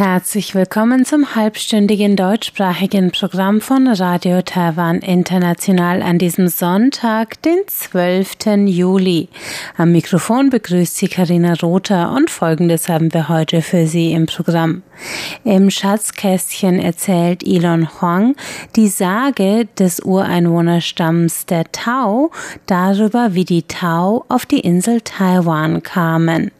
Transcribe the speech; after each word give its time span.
Herzlich 0.00 0.54
willkommen 0.54 1.04
zum 1.04 1.34
halbstündigen 1.34 2.16
deutschsprachigen 2.16 3.10
Programm 3.10 3.60
von 3.60 3.86
Radio 3.86 4.40
Taiwan 4.40 5.00
International 5.00 6.00
an 6.00 6.16
diesem 6.16 6.48
Sonntag, 6.48 7.42
den 7.42 7.58
12. 7.66 8.66
Juli. 8.66 9.28
Am 9.76 9.92
Mikrofon 9.92 10.48
begrüßt 10.48 10.96
Sie 10.96 11.08
Karina 11.08 11.52
Rother 11.52 12.12
und 12.12 12.30
Folgendes 12.30 12.88
haben 12.88 13.12
wir 13.12 13.28
heute 13.28 13.60
für 13.60 13.86
Sie 13.86 14.12
im 14.12 14.24
Programm. 14.24 14.82
Im 15.44 15.68
Schatzkästchen 15.68 16.80
erzählt 16.80 17.46
Elon 17.46 18.00
Huang 18.00 18.36
die 18.76 18.88
Sage 18.88 19.68
des 19.78 20.00
Ureinwohnerstamms 20.00 21.44
der 21.44 21.70
Tao 21.72 22.30
darüber, 22.64 23.34
wie 23.34 23.44
die 23.44 23.64
Tao 23.64 24.24
auf 24.30 24.46
die 24.46 24.60
Insel 24.60 25.02
Taiwan 25.02 25.82
kamen. 25.82 26.52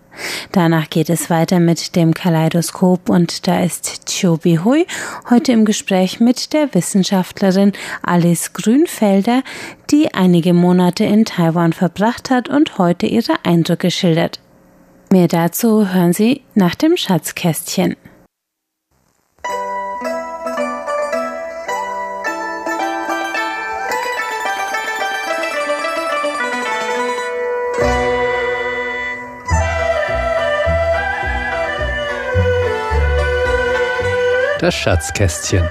Danach 0.53 0.91
geht 0.91 1.11
es 1.11 1.31
weiter 1.31 1.61
mit 1.61 1.97
dem 1.97 2.15
Kaleidoskop 2.15 3.09
und 3.09 3.47
da 3.47 3.63
ist 3.63 4.07
Chobi 4.07 4.59
Hui 4.65 4.87
heute 5.29 5.53
im 5.53 5.65
Gespräch 5.65 6.21
mit 6.21 6.53
der 6.53 6.75
Wissenschaftlerin 6.75 7.73
Alice 8.03 8.53
Grünfelder, 8.53 9.43
die 9.91 10.13
einige 10.15 10.53
Monate 10.53 11.05
in 11.05 11.25
Taiwan 11.25 11.73
verbracht 11.73 12.31
hat 12.31 12.49
und 12.49 12.79
heute 12.79 13.07
ihre 13.07 13.45
Eindrücke 13.45 13.91
schildert. 13.91 14.41
Mehr 15.11 15.29
dazu 15.29 15.93
hören 15.93 16.13
Sie 16.13 16.43
nach 16.55 16.75
dem 16.75 16.97
Schatzkästchen. 16.97 17.97
Das 34.61 34.75
Schatzkästchen. 34.75 35.67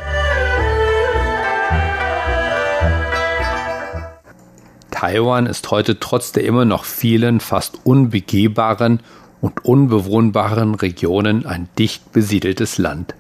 Taiwan 4.90 5.46
ist 5.46 5.70
heute 5.70 6.00
trotz 6.00 6.32
der 6.32 6.44
immer 6.44 6.66
noch 6.66 6.86
vielen 6.86 7.40
fast 7.40 7.82
unbegehbaren 7.84 9.02
und 9.42 9.64
unbewohnbaren 9.64 10.74
Regionen 10.74 11.46
ein 11.46 11.70
dicht 11.78 12.12
besiedeltes 12.14 12.80
Land. 12.80 13.14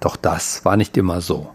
Doch 0.00 0.16
das 0.16 0.64
war 0.64 0.78
nicht 0.78 0.96
immer 0.96 1.20
so. 1.20 1.50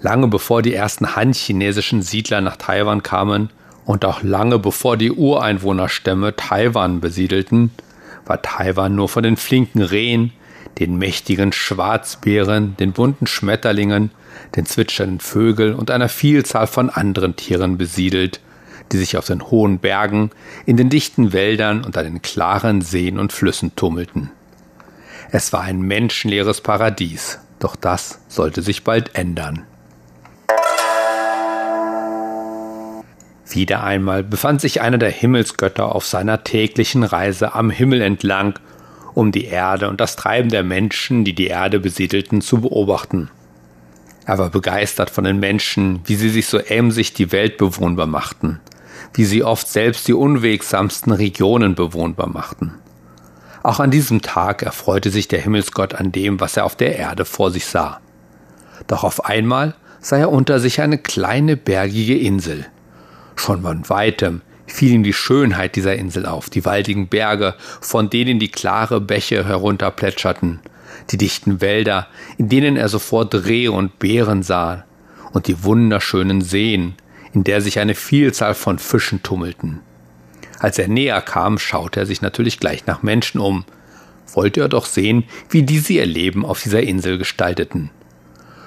Lange 0.00 0.26
bevor 0.26 0.62
die 0.62 0.74
ersten 0.74 1.14
han-chinesischen 1.14 2.02
Siedler 2.02 2.40
nach 2.40 2.56
Taiwan 2.56 3.04
kamen 3.04 3.50
und 3.84 4.04
auch 4.04 4.24
lange 4.24 4.58
bevor 4.58 4.96
die 4.96 5.12
Ureinwohnerstämme 5.12 6.34
Taiwan 6.34 7.00
besiedelten, 7.00 7.70
war 8.26 8.42
Taiwan 8.42 8.96
nur 8.96 9.08
von 9.08 9.22
den 9.22 9.36
flinken 9.36 9.80
Rehen, 9.80 10.32
den 10.78 10.96
mächtigen 10.96 11.52
Schwarzbären, 11.52 12.76
den 12.76 12.92
bunten 12.92 13.26
Schmetterlingen, 13.26 14.10
den 14.56 14.66
zwitschernden 14.66 15.20
Vögeln 15.20 15.74
und 15.74 15.90
einer 15.90 16.08
Vielzahl 16.08 16.66
von 16.66 16.90
anderen 16.90 17.36
Tieren 17.36 17.78
besiedelt, 17.78 18.40
die 18.90 18.98
sich 18.98 19.16
auf 19.16 19.26
den 19.26 19.42
hohen 19.42 19.78
Bergen, 19.78 20.30
in 20.66 20.76
den 20.76 20.90
dichten 20.90 21.32
Wäldern 21.32 21.84
und 21.84 21.96
an 21.96 22.04
den 22.04 22.22
klaren 22.22 22.80
Seen 22.80 23.18
und 23.18 23.32
Flüssen 23.32 23.74
tummelten. 23.76 24.30
Es 25.30 25.52
war 25.52 25.62
ein 25.62 25.80
menschenleeres 25.80 26.60
Paradies, 26.60 27.38
doch 27.58 27.76
das 27.76 28.20
sollte 28.28 28.62
sich 28.62 28.84
bald 28.84 29.14
ändern. 29.14 29.64
Wieder 33.48 33.82
einmal 33.84 34.24
befand 34.24 34.60
sich 34.60 34.80
einer 34.80 34.98
der 34.98 35.10
Himmelsgötter 35.10 35.94
auf 35.94 36.06
seiner 36.06 36.42
täglichen 36.42 37.02
Reise 37.02 37.54
am 37.54 37.70
Himmel 37.70 38.00
entlang 38.00 38.58
um 39.14 39.32
die 39.32 39.44
Erde 39.44 39.88
und 39.88 40.00
das 40.00 40.16
Treiben 40.16 40.48
der 40.48 40.62
Menschen, 40.62 41.24
die 41.24 41.34
die 41.34 41.48
Erde 41.48 41.80
besiedelten, 41.80 42.40
zu 42.40 42.60
beobachten. 42.60 43.30
Er 44.24 44.38
war 44.38 44.50
begeistert 44.50 45.10
von 45.10 45.24
den 45.24 45.40
Menschen, 45.40 46.00
wie 46.04 46.14
sie 46.14 46.30
sich 46.30 46.46
so 46.46 46.58
emsig 46.58 47.12
die 47.12 47.32
Welt 47.32 47.58
bewohnbar 47.58 48.06
machten, 48.06 48.60
wie 49.14 49.24
sie 49.24 49.42
oft 49.42 49.68
selbst 49.68 50.06
die 50.06 50.14
unwegsamsten 50.14 51.12
Regionen 51.12 51.74
bewohnbar 51.74 52.28
machten. 52.28 52.74
Auch 53.62 53.80
an 53.80 53.90
diesem 53.90 54.22
Tag 54.22 54.62
erfreute 54.62 55.10
sich 55.10 55.28
der 55.28 55.40
Himmelsgott 55.40 55.94
an 55.94 56.12
dem, 56.12 56.40
was 56.40 56.56
er 56.56 56.64
auf 56.64 56.76
der 56.76 56.96
Erde 56.96 57.24
vor 57.24 57.50
sich 57.50 57.66
sah. 57.66 58.00
Doch 58.86 59.04
auf 59.04 59.24
einmal 59.24 59.74
sah 60.00 60.16
er 60.18 60.32
unter 60.32 60.58
sich 60.58 60.80
eine 60.80 60.98
kleine 60.98 61.56
bergige 61.56 62.18
Insel. 62.18 62.66
Schon 63.36 63.62
von 63.62 63.88
weitem 63.88 64.42
fiel 64.66 64.92
ihm 64.92 65.02
die 65.02 65.12
Schönheit 65.12 65.76
dieser 65.76 65.96
Insel 65.96 66.26
auf, 66.26 66.50
die 66.50 66.64
waldigen 66.64 67.08
Berge, 67.08 67.54
von 67.80 68.10
denen 68.10 68.38
die 68.38 68.50
klare 68.50 69.00
Bäche 69.00 69.44
herunterplätscherten, 69.46 70.60
die 71.10 71.18
dichten 71.18 71.60
Wälder, 71.60 72.08
in 72.38 72.48
denen 72.48 72.76
er 72.76 72.88
sofort 72.88 73.34
Rehe 73.34 73.72
und 73.72 73.98
Bären 73.98 74.42
sah, 74.42 74.84
und 75.32 75.46
die 75.46 75.64
wunderschönen 75.64 76.42
Seen, 76.42 76.94
in 77.32 77.44
der 77.44 77.60
sich 77.60 77.78
eine 77.78 77.94
Vielzahl 77.94 78.54
von 78.54 78.78
Fischen 78.78 79.22
tummelten. 79.22 79.80
Als 80.58 80.78
er 80.78 80.88
näher 80.88 81.20
kam, 81.22 81.58
schaute 81.58 82.00
er 82.00 82.06
sich 82.06 82.22
natürlich 82.22 82.60
gleich 82.60 82.86
nach 82.86 83.02
Menschen 83.02 83.40
um, 83.40 83.64
wollte 84.32 84.60
er 84.60 84.68
doch 84.68 84.86
sehen, 84.86 85.24
wie 85.50 85.62
diese 85.62 85.94
ihr 85.94 86.06
Leben 86.06 86.44
auf 86.44 86.62
dieser 86.62 86.82
Insel 86.82 87.18
gestalteten. 87.18 87.90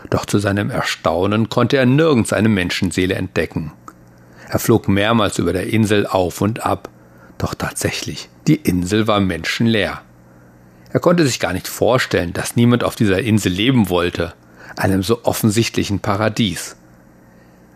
Doch 0.09 0.25
zu 0.25 0.39
seinem 0.39 0.69
Erstaunen 0.69 1.50
konnte 1.50 1.77
er 1.77 1.85
nirgends 1.85 2.33
eine 2.33 2.50
Menschenseele 2.50 3.16
entdecken. 3.16 3.72
Er 4.50 4.59
flog 4.59 4.88
mehrmals 4.88 5.39
über 5.39 5.53
der 5.53 5.67
Insel 5.67 6.06
auf 6.06 6.41
und 6.41 6.66
ab, 6.66 6.89
doch 7.38 7.53
tatsächlich, 7.53 8.29
die 8.47 8.56
Insel 8.56 9.07
war 9.07 9.19
menschenleer. 9.19 10.01
Er 10.91 11.00
konnte 11.00 11.25
sich 11.25 11.39
gar 11.39 11.53
nicht 11.53 11.67
vorstellen, 11.67 12.31
dass 12.33 12.56
niemand 12.56 12.83
auf 12.83 12.95
dieser 12.95 13.19
Insel 13.19 13.51
leben 13.51 13.89
wollte, 13.89 14.33
einem 14.78 15.03
so 15.03 15.23
offensichtlichen 15.23 16.00
Paradies. 16.00 16.75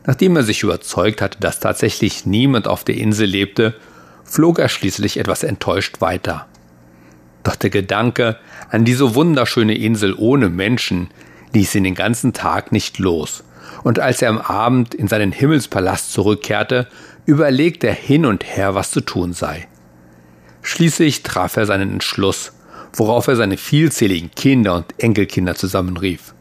Nachdem 0.05 0.35
er 0.35 0.43
sich 0.43 0.63
überzeugt 0.63 1.21
hatte, 1.21 1.39
dass 1.39 1.59
tatsächlich 1.59 2.25
niemand 2.25 2.67
auf 2.67 2.83
der 2.83 2.95
Insel 2.95 3.27
lebte, 3.27 3.75
flog 4.23 4.59
er 4.59 4.69
schließlich 4.69 5.17
etwas 5.17 5.43
enttäuscht 5.43 6.01
weiter. 6.01 6.47
Doch 7.43 7.55
der 7.55 7.69
Gedanke 7.69 8.37
an 8.69 8.85
diese 8.85 9.15
wunderschöne 9.15 9.75
Insel 9.75 10.13
ohne 10.13 10.49
Menschen 10.49 11.09
ließ 11.53 11.75
ihn 11.75 11.83
den 11.83 11.95
ganzen 11.95 12.33
Tag 12.33 12.71
nicht 12.71 12.99
los 12.99 13.43
und 13.83 13.99
als 13.99 14.21
er 14.21 14.29
am 14.29 14.39
Abend 14.39 14.93
in 14.93 15.07
seinen 15.07 15.31
Himmelspalast 15.31 16.11
zurückkehrte, 16.11 16.87
überlegte 17.25 17.87
er 17.87 17.93
hin 17.93 18.25
und 18.25 18.43
her, 18.43 18.75
was 18.75 18.91
zu 18.91 19.01
tun 19.01 19.33
sei. 19.33 19.67
Schließlich 20.61 21.23
traf 21.23 21.57
er 21.57 21.65
seinen 21.65 21.91
Entschluss, 21.91 22.53
worauf 22.93 23.27
er 23.27 23.35
seine 23.35 23.57
vielzähligen 23.57 24.31
Kinder 24.31 24.75
und 24.75 24.85
Enkelkinder 24.97 25.55
zusammenrief. 25.55 26.33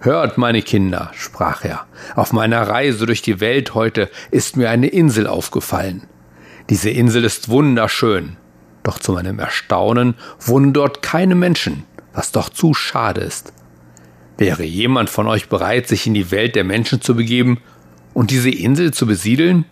Hört, 0.00 0.36
meine 0.36 0.62
Kinder, 0.62 1.10
sprach 1.14 1.64
er, 1.64 1.86
auf 2.14 2.32
meiner 2.32 2.68
Reise 2.68 3.06
durch 3.06 3.22
die 3.22 3.40
Welt 3.40 3.74
heute 3.74 4.10
ist 4.30 4.56
mir 4.56 4.70
eine 4.70 4.88
Insel 4.88 5.26
aufgefallen. 5.26 6.02
Diese 6.68 6.90
Insel 6.90 7.24
ist 7.24 7.48
wunderschön, 7.48 8.36
doch 8.82 8.98
zu 8.98 9.12
meinem 9.12 9.38
Erstaunen 9.38 10.14
wohnen 10.40 10.72
dort 10.72 11.02
keine 11.02 11.34
Menschen, 11.34 11.84
was 12.12 12.32
doch 12.32 12.48
zu 12.48 12.74
schade 12.74 13.22
ist. 13.22 13.52
Wäre 14.36 14.64
jemand 14.64 15.10
von 15.10 15.28
euch 15.28 15.48
bereit, 15.48 15.86
sich 15.86 16.06
in 16.06 16.14
die 16.14 16.30
Welt 16.30 16.56
der 16.56 16.64
Menschen 16.64 17.00
zu 17.00 17.14
begeben 17.14 17.60
und 18.14 18.30
diese 18.30 18.50
Insel 18.50 18.92
zu 18.92 19.06
besiedeln? 19.06 19.64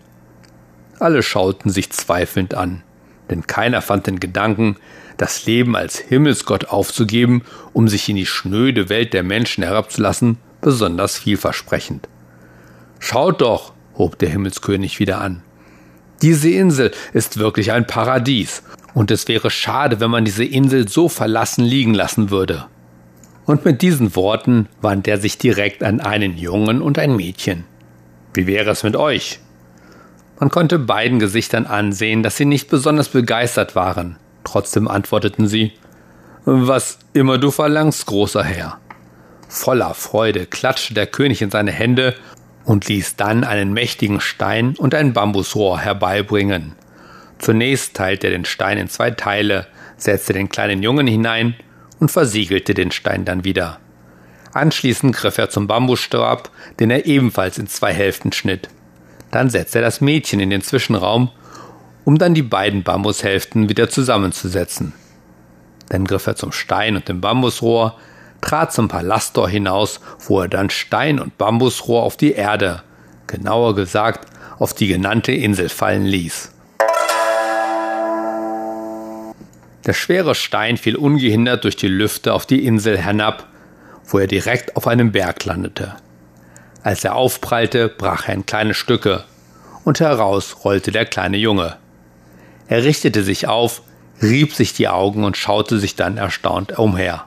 Alle 1.00 1.22
schauten 1.22 1.70
sich 1.70 1.90
zweifelnd 1.90 2.54
an, 2.54 2.82
denn 3.28 3.46
keiner 3.46 3.82
fand 3.82 4.06
den 4.06 4.20
Gedanken, 4.20 4.76
das 5.16 5.46
Leben 5.46 5.74
als 5.74 5.98
Himmelsgott 5.98 6.66
aufzugeben, 6.66 7.42
um 7.72 7.88
sich 7.88 8.08
in 8.08 8.16
die 8.16 8.26
schnöde 8.26 8.88
Welt 8.88 9.12
der 9.12 9.24
Menschen 9.24 9.64
herabzulassen, 9.64 10.38
besonders 10.60 11.18
vielversprechend. 11.18 12.08
Schaut 13.00 13.41
doch, 13.41 13.72
hob 13.98 14.18
der 14.18 14.30
Himmelskönig 14.30 15.00
wieder 15.00 15.20
an. 15.20 15.42
Diese 16.22 16.50
Insel 16.50 16.92
ist 17.12 17.38
wirklich 17.38 17.72
ein 17.72 17.86
Paradies, 17.86 18.62
und 18.94 19.10
es 19.10 19.26
wäre 19.26 19.50
schade, 19.50 19.98
wenn 20.00 20.10
man 20.10 20.24
diese 20.24 20.44
Insel 20.44 20.86
so 20.86 21.08
verlassen 21.08 21.65
liegen 21.65 21.94
lassen 21.94 22.30
würde. 22.30 22.66
Und 23.44 23.65
mit 23.65 23.83
diesen 23.83 24.15
Worten 24.15 24.68
wandte 24.80 25.10
er 25.10 25.18
sich 25.18 25.39
direkt 25.39 25.83
an 25.83 26.00
einen 26.00 26.36
Jungen 26.36 26.80
und 26.80 26.98
ein 26.98 27.16
Mädchen. 27.16 27.65
Wie 28.34 28.47
wäre 28.47 28.71
es 28.71 28.83
mit 28.83 28.97
euch? 28.97 29.41
Man 30.39 30.50
konnte 30.50 30.78
beiden 30.78 31.18
Gesichtern 31.18 31.66
ansehen, 31.66 32.22
dass 32.22 32.36
sie 32.36 32.44
nicht 32.44 32.68
besonders 32.68 33.09
begeistert 33.09 33.74
waren. 33.74 34.16
Trotzdem 34.44 34.89
antworteten 34.89 35.47
sie 35.47 35.72
Was 36.44 36.98
immer 37.12 37.39
du 37.39 37.50
verlangst, 37.50 38.06
großer 38.06 38.42
Herr. 38.42 38.78
Voller 39.48 39.94
Freude 39.94 40.47
klatschte 40.47 40.94
der 40.94 41.06
König 41.06 41.42
in 41.42 41.50
seine 41.50 41.72
Hände 41.72 42.15
und 42.65 42.89
ließ 42.89 43.16
dann 43.16 43.44
einen 43.44 43.72
mächtigen 43.72 44.21
Stein 44.21 44.74
und 44.78 44.94
ein 44.94 45.12
Bambusrohr 45.12 45.78
herbeibringen. 45.78 46.72
Zunächst 47.39 47.94
teilte 47.94 48.28
er 48.28 48.33
den 48.33 48.44
Stein 48.44 48.78
in 48.78 48.89
zwei 48.89 49.10
Teile, 49.10 49.66
setzte 49.97 50.33
den 50.33 50.48
kleinen 50.48 50.83
Jungen 50.83 51.06
hinein 51.06 51.54
und 52.03 52.10
versiegelte 52.10 52.75
den 52.75 52.91
Stein 52.91 53.25
dann 53.25 53.45
wieder. 53.45 53.78
Anschließend 54.53 55.15
griff 55.15 55.39
er 55.39 55.51
zum 55.51 55.69
Bambusstab, 55.69 56.51
den 56.81 56.91
er 56.91 57.07
ebenfalls 57.07 57.59
in 57.59 57.69
zwei 57.69 57.95
Hälften 57.95 58.33
schnitt. 58.33 58.69
Dann 59.31 59.51
setzte 59.51 59.78
er 59.78 59.84
das 59.84 60.01
Mädchen 60.01 60.41
in 60.41 60.51
den 60.51 60.63
Zwischenraum, 60.63 61.31
um 62.04 62.19
dann 62.19 62.34
die 62.34 62.43
beiden 62.43 62.83
Bambushälften 62.83 63.69
wieder 63.69 63.89
zusammenzusetzen. 63.89 64.95
Dann 65.91 66.04
griff 66.04 66.27
er 66.27 66.34
zum 66.34 66.51
Stein 66.51 66.97
und 66.97 67.09
dem 67.09 67.21
Bambusrohr, 67.21 67.97
trat 68.41 68.72
zum 68.72 68.89
Palasttor 68.89 69.49
hinaus, 69.49 70.01
wo 70.27 70.41
er 70.41 70.49
dann 70.49 70.71
Stein 70.71 71.21
und 71.21 71.39
Bambusrohr 71.39 72.03
auf 72.03 72.16
die 72.16 72.33
Erde, 72.33 72.83
genauer 73.28 73.77
gesagt 73.77 74.27
auf 74.59 74.75
die 74.75 74.89
genannte 74.89 75.31
Insel 75.31 75.69
fallen 75.69 76.04
ließ. 76.04 76.52
Der 79.86 79.94
schwere 79.94 80.34
Stein 80.34 80.76
fiel 80.76 80.96
ungehindert 80.96 81.64
durch 81.64 81.76
die 81.76 81.88
Lüfte 81.88 82.34
auf 82.34 82.46
die 82.46 82.64
Insel 82.64 82.96
herab, 82.98 83.48
wo 84.06 84.18
er 84.18 84.26
direkt 84.26 84.76
auf 84.76 84.86
einem 84.86 85.12
Berg 85.12 85.44
landete. 85.44 85.96
Als 86.82 87.04
er 87.04 87.14
aufprallte, 87.14 87.88
brach 87.88 88.28
er 88.28 88.34
in 88.34 88.46
kleine 88.46 88.74
Stücke, 88.74 89.24
und 89.84 90.00
heraus 90.00 90.64
rollte 90.64 90.92
der 90.92 91.06
kleine 91.06 91.36
Junge. 91.36 91.76
Er 92.68 92.84
richtete 92.84 93.24
sich 93.24 93.48
auf, 93.48 93.82
rieb 94.22 94.54
sich 94.54 94.72
die 94.72 94.88
Augen 94.88 95.24
und 95.24 95.36
schaute 95.36 95.78
sich 95.78 95.96
dann 95.96 96.16
erstaunt 96.16 96.78
umher. 96.78 97.24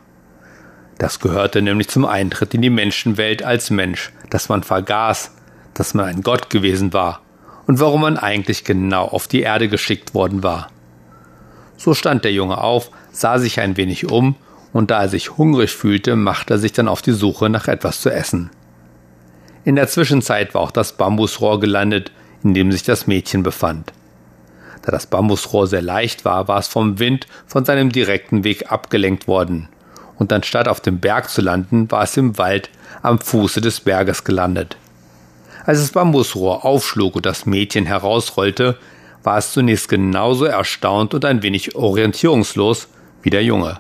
Das 0.98 1.20
gehörte 1.20 1.62
nämlich 1.62 1.90
zum 1.90 2.06
Eintritt 2.06 2.54
in 2.54 2.62
die 2.62 2.70
Menschenwelt 2.70 3.44
als 3.44 3.70
Mensch, 3.70 4.14
dass 4.30 4.48
man 4.48 4.64
vergaß, 4.64 5.32
dass 5.74 5.94
man 5.94 6.06
ein 6.06 6.22
Gott 6.22 6.50
gewesen 6.50 6.94
war 6.94 7.22
und 7.68 7.82
warum 7.82 8.02
man 8.02 8.18
eigentlich 8.18 8.64
genau 8.64 9.06
auf 9.06 9.28
die 9.28 9.42
Erde 9.42 9.68
geschickt 9.68 10.14
worden 10.14 10.42
war. 10.42 10.70
So 11.78 11.94
stand 11.94 12.24
der 12.24 12.34
Junge 12.34 12.60
auf, 12.60 12.92
sah 13.12 13.38
sich 13.38 13.60
ein 13.60 13.78
wenig 13.78 14.10
um, 14.10 14.36
und 14.74 14.92
da 14.92 15.04
er 15.04 15.10
sich 15.10 15.38
hungrig 15.38 15.72
fühlte, 15.72 16.16
machte 16.16 16.56
er 16.56 16.58
sich 16.58 16.74
dann 16.74 16.88
auf 16.88 17.02
die 17.02 17.14
Suche 17.14 17.50
nach 17.50 17.68
etwas 17.68 18.02
zu 18.02 18.10
essen. 18.10 18.50
In 19.64 19.76
der 19.76 19.88
Zwischenzeit 19.88 20.54
war 20.54 20.62
auch 20.62 20.72
das 20.72 20.94
Bambusrohr 20.94 21.60
gelandet, 21.60 22.12
in 22.44 22.54
dem 22.54 22.72
sich 22.72 22.84
das 22.84 23.08
Mädchen 23.08 23.42
befand. 23.42 23.94
Da 24.84 24.92
das 24.92 25.08
Bambusrohr 25.08 25.66
sehr 25.66 25.82
leicht 25.82 26.26
war, 26.26 26.48
war 26.48 26.60
es 26.60 26.68
vom 26.68 27.00
Wind 27.00 27.26
von 27.48 27.66
seinem 27.66 27.92
direkten 27.92 28.44
Weg 28.44 28.72
abgelenkt 28.72 29.28
worden, 29.28 29.70
und 30.18 30.32
anstatt 30.32 30.68
auf 30.68 30.80
dem 30.80 31.00
Berg 31.00 31.30
zu 31.30 31.42
landen, 31.42 31.90
war 31.90 32.04
es 32.04 32.16
im 32.18 32.38
Wald 32.38 32.70
am 33.02 33.20
Fuße 33.20 33.62
des 33.62 33.80
Berges 33.80 34.24
gelandet. 34.24 34.78
Als 35.66 35.80
das 35.80 35.92
Bambusrohr 35.92 36.64
aufschlug 36.64 37.16
und 37.16 37.26
das 37.26 37.46
Mädchen 37.46 37.86
herausrollte, 37.86 38.78
war 39.26 39.38
es 39.38 39.52
zunächst 39.52 39.90
genauso 39.90 40.46
erstaunt 40.46 41.14
und 41.14 41.26
ein 41.26 41.44
wenig 41.44 41.76
orientierungslos 41.76 42.88
wie 43.22 43.30
der 43.30 43.44
Junge. 43.44 43.80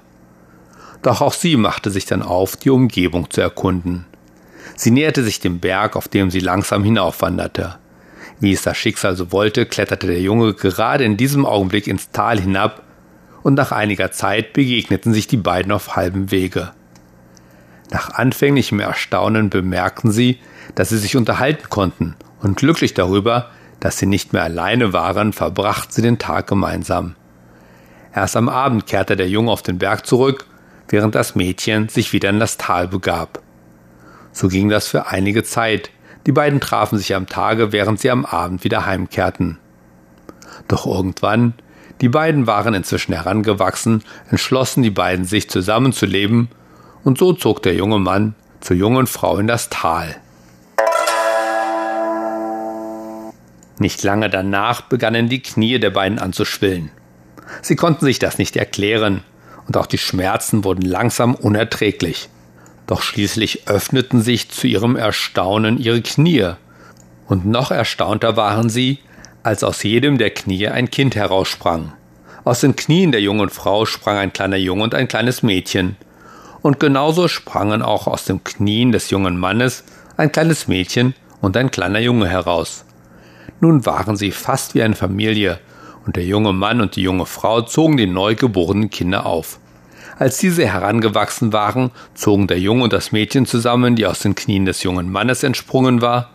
Doch 1.01 1.21
auch 1.21 1.33
sie 1.33 1.55
machte 1.55 1.91
sich 1.91 2.05
dann 2.05 2.23
auf, 2.23 2.55
die 2.57 2.71
Umgebung 2.71 3.29
zu 3.29 3.41
erkunden. 3.41 4.05
Sie 4.75 4.91
näherte 4.91 5.23
sich 5.23 5.39
dem 5.39 5.59
Berg, 5.59 5.95
auf 5.95 6.07
dem 6.07 6.31
sie 6.31 6.39
langsam 6.39 6.83
hinaufwanderte. 6.83 7.77
Wie 8.39 8.53
es 8.53 8.63
das 8.63 8.75
Schicksal 8.75 9.15
so 9.15 9.31
wollte, 9.31 9.65
kletterte 9.65 10.07
der 10.07 10.19
Junge 10.19 10.53
gerade 10.53 11.03
in 11.03 11.15
diesem 11.15 11.45
Augenblick 11.45 11.87
ins 11.87 12.11
Tal 12.11 12.39
hinab, 12.39 12.81
und 13.43 13.53
nach 13.53 13.71
einiger 13.71 14.11
Zeit 14.11 14.53
begegneten 14.53 15.13
sich 15.13 15.27
die 15.27 15.37
beiden 15.37 15.71
auf 15.71 15.95
halbem 15.95 16.31
Wege. 16.31 16.71
Nach 17.91 18.09
anfänglichem 18.09 18.79
Erstaunen 18.79 19.51
bemerkten 19.51 20.11
sie, 20.11 20.39
dass 20.73 20.89
sie 20.89 20.97
sich 20.97 21.15
unterhalten 21.15 21.69
konnten, 21.69 22.15
und 22.41 22.57
glücklich 22.57 22.95
darüber, 22.95 23.51
dass 23.85 23.99
sie 23.99 24.07
nicht 24.07 24.33
mehr 24.33 24.41
alleine 24.41 24.93
waren, 24.93 25.31
verbrachten 25.31 25.91
sie 25.91 26.01
den 26.01 26.17
Tag 26.17 26.47
gemeinsam. 26.47 27.13
Erst 28.15 28.35
am 28.35 28.49
Abend 28.49 28.87
kehrte 28.87 29.15
der 29.15 29.29
Junge 29.29 29.51
auf 29.51 29.61
den 29.61 29.77
Berg 29.77 30.07
zurück, 30.07 30.47
während 30.89 31.13
das 31.13 31.35
Mädchen 31.35 31.87
sich 31.87 32.11
wieder 32.11 32.31
in 32.31 32.39
das 32.39 32.57
Tal 32.57 32.87
begab. 32.87 33.43
So 34.31 34.47
ging 34.47 34.69
das 34.69 34.87
für 34.87 35.05
einige 35.05 35.43
Zeit. 35.43 35.91
Die 36.25 36.31
beiden 36.31 36.59
trafen 36.59 36.97
sich 36.97 37.13
am 37.13 37.27
Tage, 37.27 37.73
während 37.73 37.99
sie 37.99 38.09
am 38.09 38.25
Abend 38.25 38.63
wieder 38.63 38.87
heimkehrten. 38.87 39.59
Doch 40.67 40.87
irgendwann, 40.87 41.53
die 42.01 42.09
beiden 42.09 42.47
waren 42.47 42.73
inzwischen 42.73 43.13
herangewachsen, 43.13 44.03
entschlossen 44.31 44.81
die 44.81 44.89
beiden 44.89 45.25
sich 45.25 45.47
zusammenzuleben, 45.47 46.49
und 47.03 47.19
so 47.19 47.33
zog 47.33 47.61
der 47.61 47.75
junge 47.75 47.99
Mann 47.99 48.33
zur 48.61 48.77
jungen 48.77 49.05
Frau 49.05 49.37
in 49.37 49.45
das 49.45 49.69
Tal. 49.69 50.15
Nicht 53.79 54.03
lange 54.03 54.29
danach 54.29 54.81
begannen 54.81 55.29
die 55.29 55.41
Knie 55.41 55.79
der 55.79 55.89
beiden 55.89 56.19
anzuschwillen. 56.19 56.91
Sie 57.61 57.75
konnten 57.75 58.05
sich 58.05 58.19
das 58.19 58.37
nicht 58.37 58.55
erklären, 58.55 59.23
und 59.67 59.77
auch 59.77 59.87
die 59.87 59.97
Schmerzen 59.97 60.63
wurden 60.63 60.83
langsam 60.83 61.35
unerträglich. 61.35 62.29
Doch 62.87 63.01
schließlich 63.01 63.67
öffneten 63.67 64.21
sich 64.21 64.49
zu 64.49 64.67
ihrem 64.67 64.95
Erstaunen 64.95 65.77
ihre 65.79 66.01
Knie, 66.01 66.51
und 67.27 67.45
noch 67.45 67.71
erstaunter 67.71 68.37
waren 68.37 68.69
sie, 68.69 68.99
als 69.43 69.63
aus 69.63 69.83
jedem 69.83 70.17
der 70.17 70.29
Knie 70.29 70.67
ein 70.67 70.89
Kind 70.89 71.15
heraussprang. 71.15 71.93
Aus 72.43 72.61
den 72.61 72.75
Knien 72.75 73.11
der 73.11 73.21
jungen 73.21 73.49
Frau 73.49 73.85
sprang 73.85 74.17
ein 74.17 74.33
kleiner 74.33 74.57
Junge 74.57 74.83
und 74.83 74.93
ein 74.93 75.07
kleines 75.07 75.41
Mädchen, 75.41 75.97
und 76.61 76.79
genauso 76.79 77.27
sprangen 77.27 77.81
auch 77.81 78.07
aus 78.07 78.25
den 78.25 78.43
Knien 78.43 78.91
des 78.91 79.09
jungen 79.09 79.37
Mannes 79.37 79.83
ein 80.17 80.31
kleines 80.31 80.67
Mädchen 80.67 81.13
und 81.41 81.57
ein 81.57 81.71
kleiner 81.71 81.99
Junge 81.99 82.27
heraus. 82.27 82.85
Nun 83.59 83.85
waren 83.85 84.15
sie 84.17 84.31
fast 84.31 84.75
wie 84.75 84.83
eine 84.83 84.95
Familie, 84.95 85.59
und 86.05 86.15
der 86.15 86.25
junge 86.25 86.53
Mann 86.53 86.81
und 86.81 86.95
die 86.95 87.01
junge 87.01 87.25
Frau 87.25 87.61
zogen 87.61 87.97
die 87.97 88.07
neugeborenen 88.07 88.89
Kinder 88.89 89.25
auf. 89.25 89.59
Als 90.17 90.37
diese 90.37 90.65
herangewachsen 90.67 91.51
waren, 91.51 91.91
zogen 92.13 92.47
der 92.47 92.59
Junge 92.59 92.83
und 92.83 92.93
das 92.93 93.11
Mädchen 93.11 93.45
zusammen, 93.45 93.95
die 93.95 94.05
aus 94.05 94.19
den 94.19 94.35
Knien 94.35 94.65
des 94.65 94.83
jungen 94.83 95.11
Mannes 95.11 95.43
entsprungen 95.43 96.01
war, 96.01 96.29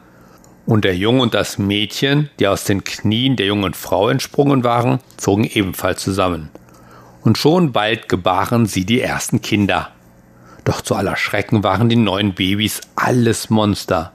und 0.66 0.84
der 0.84 0.96
Junge 0.96 1.22
und 1.22 1.34
das 1.34 1.58
Mädchen, 1.58 2.30
die 2.38 2.46
aus 2.46 2.64
den 2.64 2.84
Knien 2.84 3.36
der 3.36 3.46
jungen 3.46 3.74
Frau 3.74 4.08
entsprungen 4.08 4.62
waren, 4.62 5.00
zogen 5.16 5.44
ebenfalls 5.44 6.02
zusammen. 6.02 6.50
Und 7.22 7.38
schon 7.38 7.72
bald 7.72 8.08
gebaren 8.08 8.66
sie 8.66 8.84
die 8.84 9.00
ersten 9.00 9.40
Kinder. 9.40 9.90
Doch 10.64 10.82
zu 10.82 10.94
aller 10.94 11.16
Schrecken 11.16 11.64
waren 11.64 11.88
die 11.88 11.96
neuen 11.96 12.34
Babys 12.34 12.82
alles 12.94 13.50
Monster. 13.50 14.12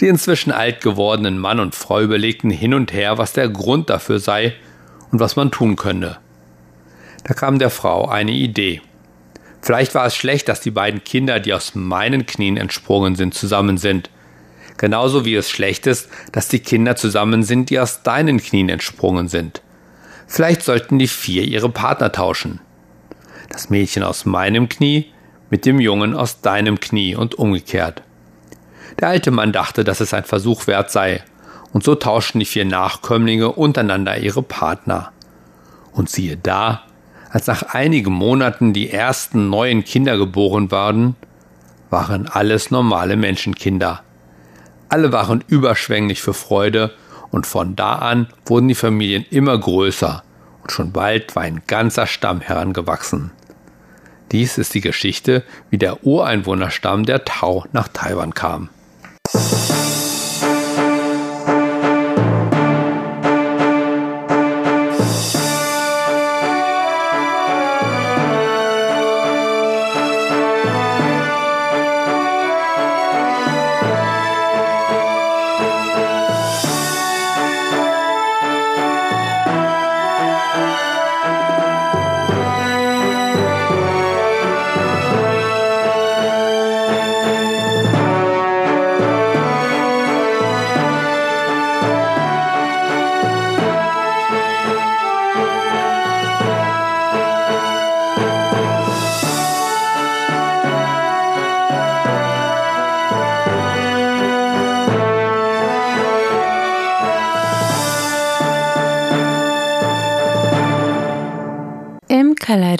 Die 0.00 0.08
inzwischen 0.08 0.52
alt 0.52 0.82
gewordenen 0.82 1.38
Mann 1.38 1.58
und 1.58 1.74
Frau 1.74 2.00
überlegten 2.00 2.50
hin 2.50 2.74
und 2.74 2.92
her, 2.92 3.18
was 3.18 3.32
der 3.32 3.48
Grund 3.48 3.88
dafür 3.88 4.18
sei 4.18 4.54
und 5.10 5.20
was 5.20 5.36
man 5.36 5.50
tun 5.50 5.76
könne. 5.76 6.18
Da 7.24 7.34
kam 7.34 7.58
der 7.58 7.70
Frau 7.70 8.06
eine 8.06 8.32
Idee. 8.32 8.82
Vielleicht 9.62 9.94
war 9.94 10.06
es 10.06 10.14
schlecht, 10.14 10.48
dass 10.48 10.60
die 10.60 10.70
beiden 10.70 11.02
Kinder, 11.02 11.40
die 11.40 11.54
aus 11.54 11.74
meinen 11.74 12.26
Knien 12.26 12.56
entsprungen 12.56 13.16
sind, 13.16 13.34
zusammen 13.34 13.78
sind. 13.78 14.10
Genauso 14.76 15.24
wie 15.24 15.34
es 15.34 15.50
schlecht 15.50 15.86
ist, 15.86 16.08
dass 16.32 16.48
die 16.48 16.60
Kinder 16.60 16.94
zusammen 16.94 17.42
sind, 17.42 17.70
die 17.70 17.80
aus 17.80 18.02
deinen 18.02 18.38
Knien 18.38 18.68
entsprungen 18.68 19.28
sind. 19.28 19.62
Vielleicht 20.28 20.62
sollten 20.62 20.98
die 20.98 21.08
vier 21.08 21.42
ihre 21.44 21.70
Partner 21.70 22.12
tauschen. 22.12 22.60
Das 23.48 23.70
Mädchen 23.70 24.02
aus 24.02 24.26
meinem 24.26 24.68
Knie 24.68 25.06
mit 25.50 25.64
dem 25.64 25.80
Jungen 25.80 26.14
aus 26.14 26.42
deinem 26.42 26.78
Knie 26.78 27.14
und 27.14 27.36
umgekehrt. 27.36 28.02
Der 29.00 29.08
alte 29.08 29.30
Mann 29.30 29.52
dachte, 29.52 29.84
dass 29.84 30.00
es 30.00 30.14
ein 30.14 30.24
Versuch 30.24 30.66
wert 30.66 30.90
sei, 30.90 31.22
und 31.72 31.84
so 31.84 31.94
tauschten 31.94 32.38
die 32.38 32.46
vier 32.46 32.64
Nachkömmlinge 32.64 33.52
untereinander 33.52 34.16
ihre 34.16 34.42
Partner. 34.42 35.12
Und 35.92 36.08
siehe 36.08 36.36
da, 36.36 36.82
als 37.30 37.46
nach 37.46 37.74
einigen 37.74 38.12
Monaten 38.12 38.72
die 38.72 38.90
ersten 38.90 39.50
neuen 39.50 39.84
Kinder 39.84 40.16
geboren 40.16 40.70
waren, 40.70 41.16
waren 41.90 42.28
alles 42.28 42.70
normale 42.70 43.16
Menschenkinder. 43.16 44.02
Alle 44.88 45.12
waren 45.12 45.44
überschwänglich 45.46 46.22
für 46.22 46.34
Freude, 46.34 46.94
und 47.30 47.46
von 47.46 47.76
da 47.76 47.96
an 47.96 48.28
wurden 48.46 48.68
die 48.68 48.74
Familien 48.74 49.26
immer 49.30 49.58
größer, 49.58 50.22
und 50.62 50.72
schon 50.72 50.92
bald 50.92 51.36
war 51.36 51.42
ein 51.42 51.62
ganzer 51.66 52.06
Stamm 52.06 52.40
herangewachsen. 52.40 53.32
Dies 54.32 54.58
ist 54.58 54.74
die 54.74 54.80
Geschichte, 54.80 55.44
wie 55.70 55.78
der 55.78 56.04
Ureinwohnerstamm 56.04 57.04
der 57.04 57.24
Tau 57.24 57.64
nach 57.72 57.88
Taiwan 57.88 58.32
kam. 58.34 58.70
you 59.34 59.75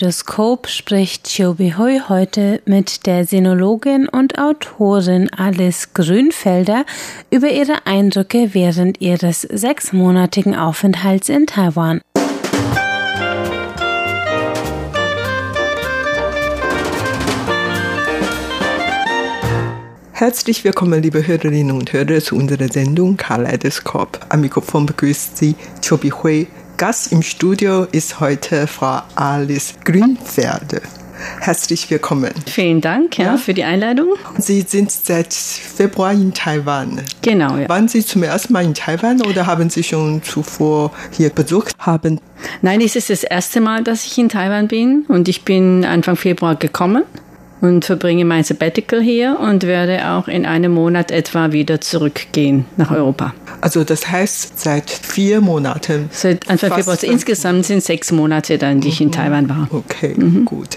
Kaleidoskop 0.07 0.69
spricht 0.69 1.29
Chobi 1.37 1.75
Hui 1.77 2.01
heute 2.09 2.63
mit 2.65 3.07
der 3.07 3.25
Sinologin 3.25 4.09
und 4.09 4.39
Autorin 4.39 5.29
Alice 5.33 5.95
Grünfelder 5.95 6.85
über 7.33 7.49
ihre 7.49 7.87
Eindrücke 7.87 8.51
während 8.53 9.01
ihres 9.01 9.43
sechsmonatigen 9.43 10.55
Aufenthalts 10.55 11.29
in 11.29 11.49
Taiwan. 11.49 12.03
Herzlich 20.13 20.63
willkommen, 20.63 21.03
liebe 21.03 21.27
Hörerinnen 21.27 21.77
und 21.77 21.93
Hörer, 21.93 22.21
zu 22.21 22.37
unserer 22.37 22.69
Sendung 22.69 23.17
Kaleidoskop. 23.17 24.21
Am 24.29 24.41
Mikrofon 24.41 24.87
begrüßt 24.87 25.37
Sie 25.37 25.57
Chobi 25.85 26.11
Hui. 26.11 26.47
Gast 26.77 27.11
im 27.11 27.23
Studio 27.23 27.87
ist 27.91 28.21
heute 28.21 28.67
Frau 28.67 29.01
Alice 29.15 29.73
Grünfelde. 29.83 30.83
Herzlich 31.41 31.91
willkommen. 31.91 32.35
Vielen 32.45 32.83
Dank 32.83 33.17
ja, 33.17 33.25
ja, 33.25 33.37
für 33.39 33.55
die 33.55 33.65
Einladung. 33.65 34.09
Sie 34.37 34.61
sind 34.61 34.93
seit 34.93 35.33
Februar 35.33 36.13
in 36.13 36.35
Taiwan. 36.35 37.01
Genau. 37.23 37.57
Ja. 37.57 37.71
Waren 37.71 37.89
Sie 37.89 38.05
zum 38.05 38.23
ersten 38.25 38.53
Mal 38.53 38.67
in 38.67 38.75
Taiwan 38.75 39.23
oder 39.23 39.47
haben 39.47 39.71
Sie 39.71 39.83
schon 39.83 40.23
zuvor 40.23 40.93
hier 41.13 41.31
besucht 41.31 41.73
haben? 41.79 42.21
Nein, 42.61 42.83
es 42.83 42.95
ist 42.95 43.09
das 43.09 43.25
erste 43.25 43.63
Mal, 43.63 43.83
dass 43.83 44.05
ich 44.05 44.19
in 44.19 44.29
Taiwan 44.29 44.69
bin 44.69 45.07
und 45.09 45.29
ich 45.29 45.47
bin 45.47 45.83
Anfang 45.83 46.17
Februar 46.17 46.57
gekommen 46.57 47.05
und 47.67 47.85
verbringe 47.85 48.25
mein 48.25 48.45
Sabbatical 48.45 49.01
hier 49.01 49.39
und 49.41 49.65
werde 49.65 50.09
auch 50.09 50.29
in 50.29 50.47
einem 50.47 50.73
Monat 50.73 51.11
etwa 51.11 51.53
wieder 51.53 51.81
zurückgehen 51.81 52.65
nach 52.77 52.91
Europa. 52.91 53.35
Also 53.61 53.85
das 53.85 54.09
heißt 54.11 54.59
seit 54.59 54.91
vier 54.91 55.41
Monaten. 55.41 56.09
Seit 56.13 56.49
Anfang 56.49 56.71
Februar. 56.71 56.95
Also 56.95 57.07
insgesamt 57.07 57.67
sind 57.67 57.83
sechs 57.83 58.13
Monate 58.13 58.59
dann, 58.59 58.81
die 58.81 58.89
ich 58.89 59.01
in 59.01 59.09
mhm. 59.09 59.13
Taiwan 59.13 59.49
war. 59.49 59.69
Okay, 59.71 60.15
mhm. 60.17 60.45
gut. 60.45 60.77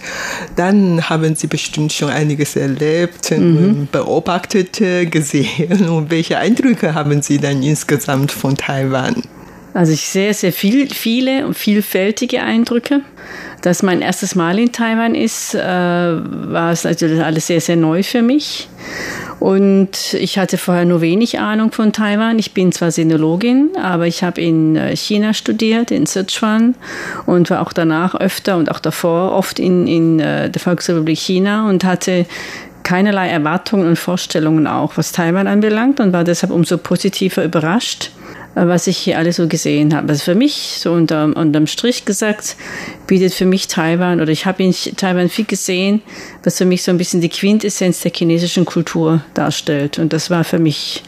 Dann 0.55 1.09
haben 1.09 1.35
Sie 1.35 1.47
bestimmt 1.47 1.93
schon 1.93 2.09
einiges 2.09 2.55
erlebt, 2.55 3.31
mhm. 3.31 3.87
beobachtet, 3.91 4.81
gesehen. 5.11 5.89
Und 5.89 6.09
welche 6.09 6.37
Eindrücke 6.37 6.93
haben 6.93 7.21
Sie 7.21 7.37
dann 7.37 7.61
insgesamt 7.61 8.31
von 8.31 8.55
Taiwan? 8.55 9.23
Also 9.73 9.93
ich 9.93 10.07
sehe 10.07 10.33
sehr 10.33 10.53
viel, 10.53 10.89
viele 10.89 11.45
und 11.45 11.55
vielfältige 11.55 12.41
Eindrücke. 12.41 13.01
Dass 13.61 13.83
mein 13.83 14.01
erstes 14.01 14.35
Mal 14.35 14.57
in 14.57 14.71
Taiwan 14.71 15.15
ist, 15.15 15.53
äh, 15.53 15.59
war 15.59 16.71
es 16.71 16.85
natürlich 16.85 17.21
alles 17.21 17.47
sehr, 17.47 17.59
sehr 17.59 17.75
neu 17.75 18.03
für 18.03 18.21
mich. 18.21 18.69
Und 19.39 20.13
ich 20.13 20.37
hatte 20.37 20.57
vorher 20.57 20.85
nur 20.85 21.01
wenig 21.01 21.39
Ahnung 21.39 21.71
von 21.71 21.93
Taiwan. 21.93 22.39
Ich 22.39 22.53
bin 22.53 22.71
zwar 22.71 22.91
Sinologin, 22.91 23.69
aber 23.81 24.07
ich 24.07 24.23
habe 24.23 24.41
in 24.41 24.75
äh, 24.75 24.95
China 24.95 25.33
studiert, 25.33 25.91
in 25.91 26.05
Sichuan 26.05 26.75
und 27.25 27.49
war 27.49 27.61
auch 27.61 27.73
danach 27.73 28.15
öfter 28.15 28.57
und 28.57 28.71
auch 28.71 28.79
davor 28.79 29.33
oft 29.33 29.59
in, 29.59 29.87
in 29.87 30.19
äh, 30.19 30.49
der 30.49 30.61
Volksrepublik 30.61 31.17
China 31.17 31.69
und 31.69 31.83
hatte 31.83 32.25
keinerlei 32.83 33.27
Erwartungen 33.29 33.87
und 33.87 33.99
Vorstellungen 33.99 34.67
auch, 34.67 34.97
was 34.97 35.11
Taiwan 35.11 35.47
anbelangt 35.47 35.99
und 35.99 36.11
war 36.11 36.23
deshalb 36.23 36.51
umso 36.51 36.77
positiver 36.77 37.43
überrascht 37.43 38.11
was 38.55 38.87
ich 38.87 38.97
hier 38.97 39.17
alles 39.17 39.37
so 39.37 39.47
gesehen 39.47 39.95
habe. 39.95 40.09
Also 40.09 40.23
für 40.23 40.35
mich, 40.35 40.77
so 40.79 40.91
unter, 40.93 41.25
unterm 41.25 41.67
Strich 41.67 42.05
gesagt, 42.05 42.55
bietet 43.07 43.33
für 43.33 43.45
mich 43.45 43.67
Taiwan, 43.67 44.21
oder 44.21 44.31
ich 44.31 44.45
habe 44.45 44.63
in 44.63 44.73
Taiwan 44.73 45.29
viel 45.29 45.45
gesehen, 45.45 46.01
was 46.43 46.57
für 46.57 46.65
mich 46.65 46.83
so 46.83 46.91
ein 46.91 46.97
bisschen 46.97 47.21
die 47.21 47.29
Quintessenz 47.29 48.01
der 48.01 48.11
chinesischen 48.13 48.65
Kultur 48.65 49.23
darstellt. 49.33 49.99
Und 49.99 50.13
das 50.13 50.29
war 50.29 50.43
für 50.43 50.59
mich 50.59 51.03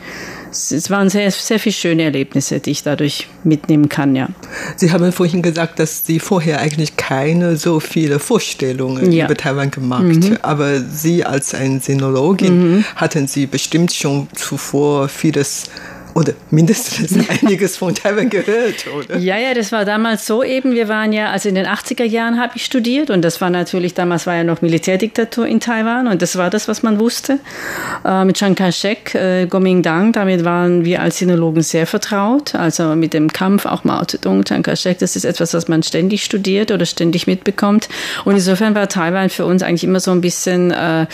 es 0.52 0.90
waren 0.90 1.10
sehr, 1.10 1.32
sehr 1.32 1.60
viele 1.60 1.74
schöne 1.74 2.04
Erlebnisse, 2.04 2.60
die 2.60 2.72
ich 2.72 2.84
dadurch 2.84 3.28
mitnehmen 3.44 3.90
kann, 3.90 4.16
ja. 4.16 4.28
Sie 4.76 4.92
haben 4.92 5.12
vorhin 5.12 5.42
gesagt, 5.42 5.80
dass 5.80 6.06
Sie 6.06 6.20
vorher 6.20 6.60
eigentlich 6.60 6.98
keine 6.98 7.56
so 7.56 7.80
viele 7.80 8.20
Vorstellungen 8.20 9.12
ja. 9.12 9.26
über 9.26 9.36
Taiwan 9.36 9.72
gemacht, 9.72 10.04
mhm. 10.04 10.38
aber 10.42 10.82
Sie 10.82 11.24
als 11.24 11.54
eine 11.54 11.80
Sinologin 11.80 12.76
mhm. 12.76 12.86
hatten 12.96 13.28
Sie 13.28 13.46
bestimmt 13.46 13.94
schon 13.94 14.28
zuvor 14.36 15.08
vieles 15.08 15.66
oder 16.14 16.34
mindestens 16.50 17.18
einiges 17.30 17.78
von 17.78 17.96
Taiwan 17.96 18.30
gehört, 18.30 18.86
oder? 18.88 19.18
Ja, 19.18 19.38
ja, 19.38 19.54
das 19.54 19.72
war 19.72 19.86
damals 19.86 20.26
so 20.26 20.44
eben. 20.44 20.74
Wir 20.74 20.88
waren 20.88 21.14
ja, 21.14 21.32
also 21.32 21.50
in 21.50 21.56
den 21.56 21.66
80er 21.66 22.04
Jahren 22.04 22.40
habe 22.40 22.54
ich 22.56 22.66
studiert 22.66 23.10
und 23.10 23.22
das 23.22 23.40
war 23.42 23.50
natürlich, 23.50 23.94
damals 23.94 24.28
war 24.28 24.36
ja 24.36 24.44
noch 24.44 24.62
Militärdiktatur 24.62 25.48
in 25.48 25.60
Taiwan 25.60 26.08
und 26.08 26.22
das 26.22 26.36
war 26.38 26.50
das, 26.50 26.68
was 26.68 26.84
man 26.84 27.00
wusste. 27.00 27.40
Äh, 28.04 28.26
mit 28.26 28.38
Chiang 28.38 28.56
Kai-shek, 28.56 29.16
äh, 29.16 29.48
Kuomintang, 29.48 30.12
damit 30.12 30.44
waren 30.44 30.84
wir 30.84 31.02
als 31.02 31.20
Sinologen 31.20 31.62
sehr 31.62 31.88
vertraut. 31.88 32.56
Also 32.56 32.96
mit 32.96 33.14
dem 33.14 33.32
Kampf, 33.32 33.66
auch 33.66 33.84
Mao 33.84 34.04
Zedong, 34.04 34.44
Chiang 34.44 34.64
Kai-shek, 34.64 35.00
das 35.00 35.16
ist 35.16 35.26
etwas, 35.26 35.54
was 35.54 35.68
man 35.68 35.84
ständig 35.84 36.24
studiert 36.24 36.72
oder 36.72 36.86
ständig 36.86 37.28
mitbekommt. 37.28 37.88
Und 38.26 38.36
insofern 38.36 38.76
war 38.76 38.90
Taiwan 38.90 39.30
für 39.30 39.46
uns 39.46 39.64
eigentlich 39.64 39.84
immer 39.84 40.00
so 40.00 40.12
ein 40.12 40.22
bisschen 40.22 40.72
äh, 40.72 41.06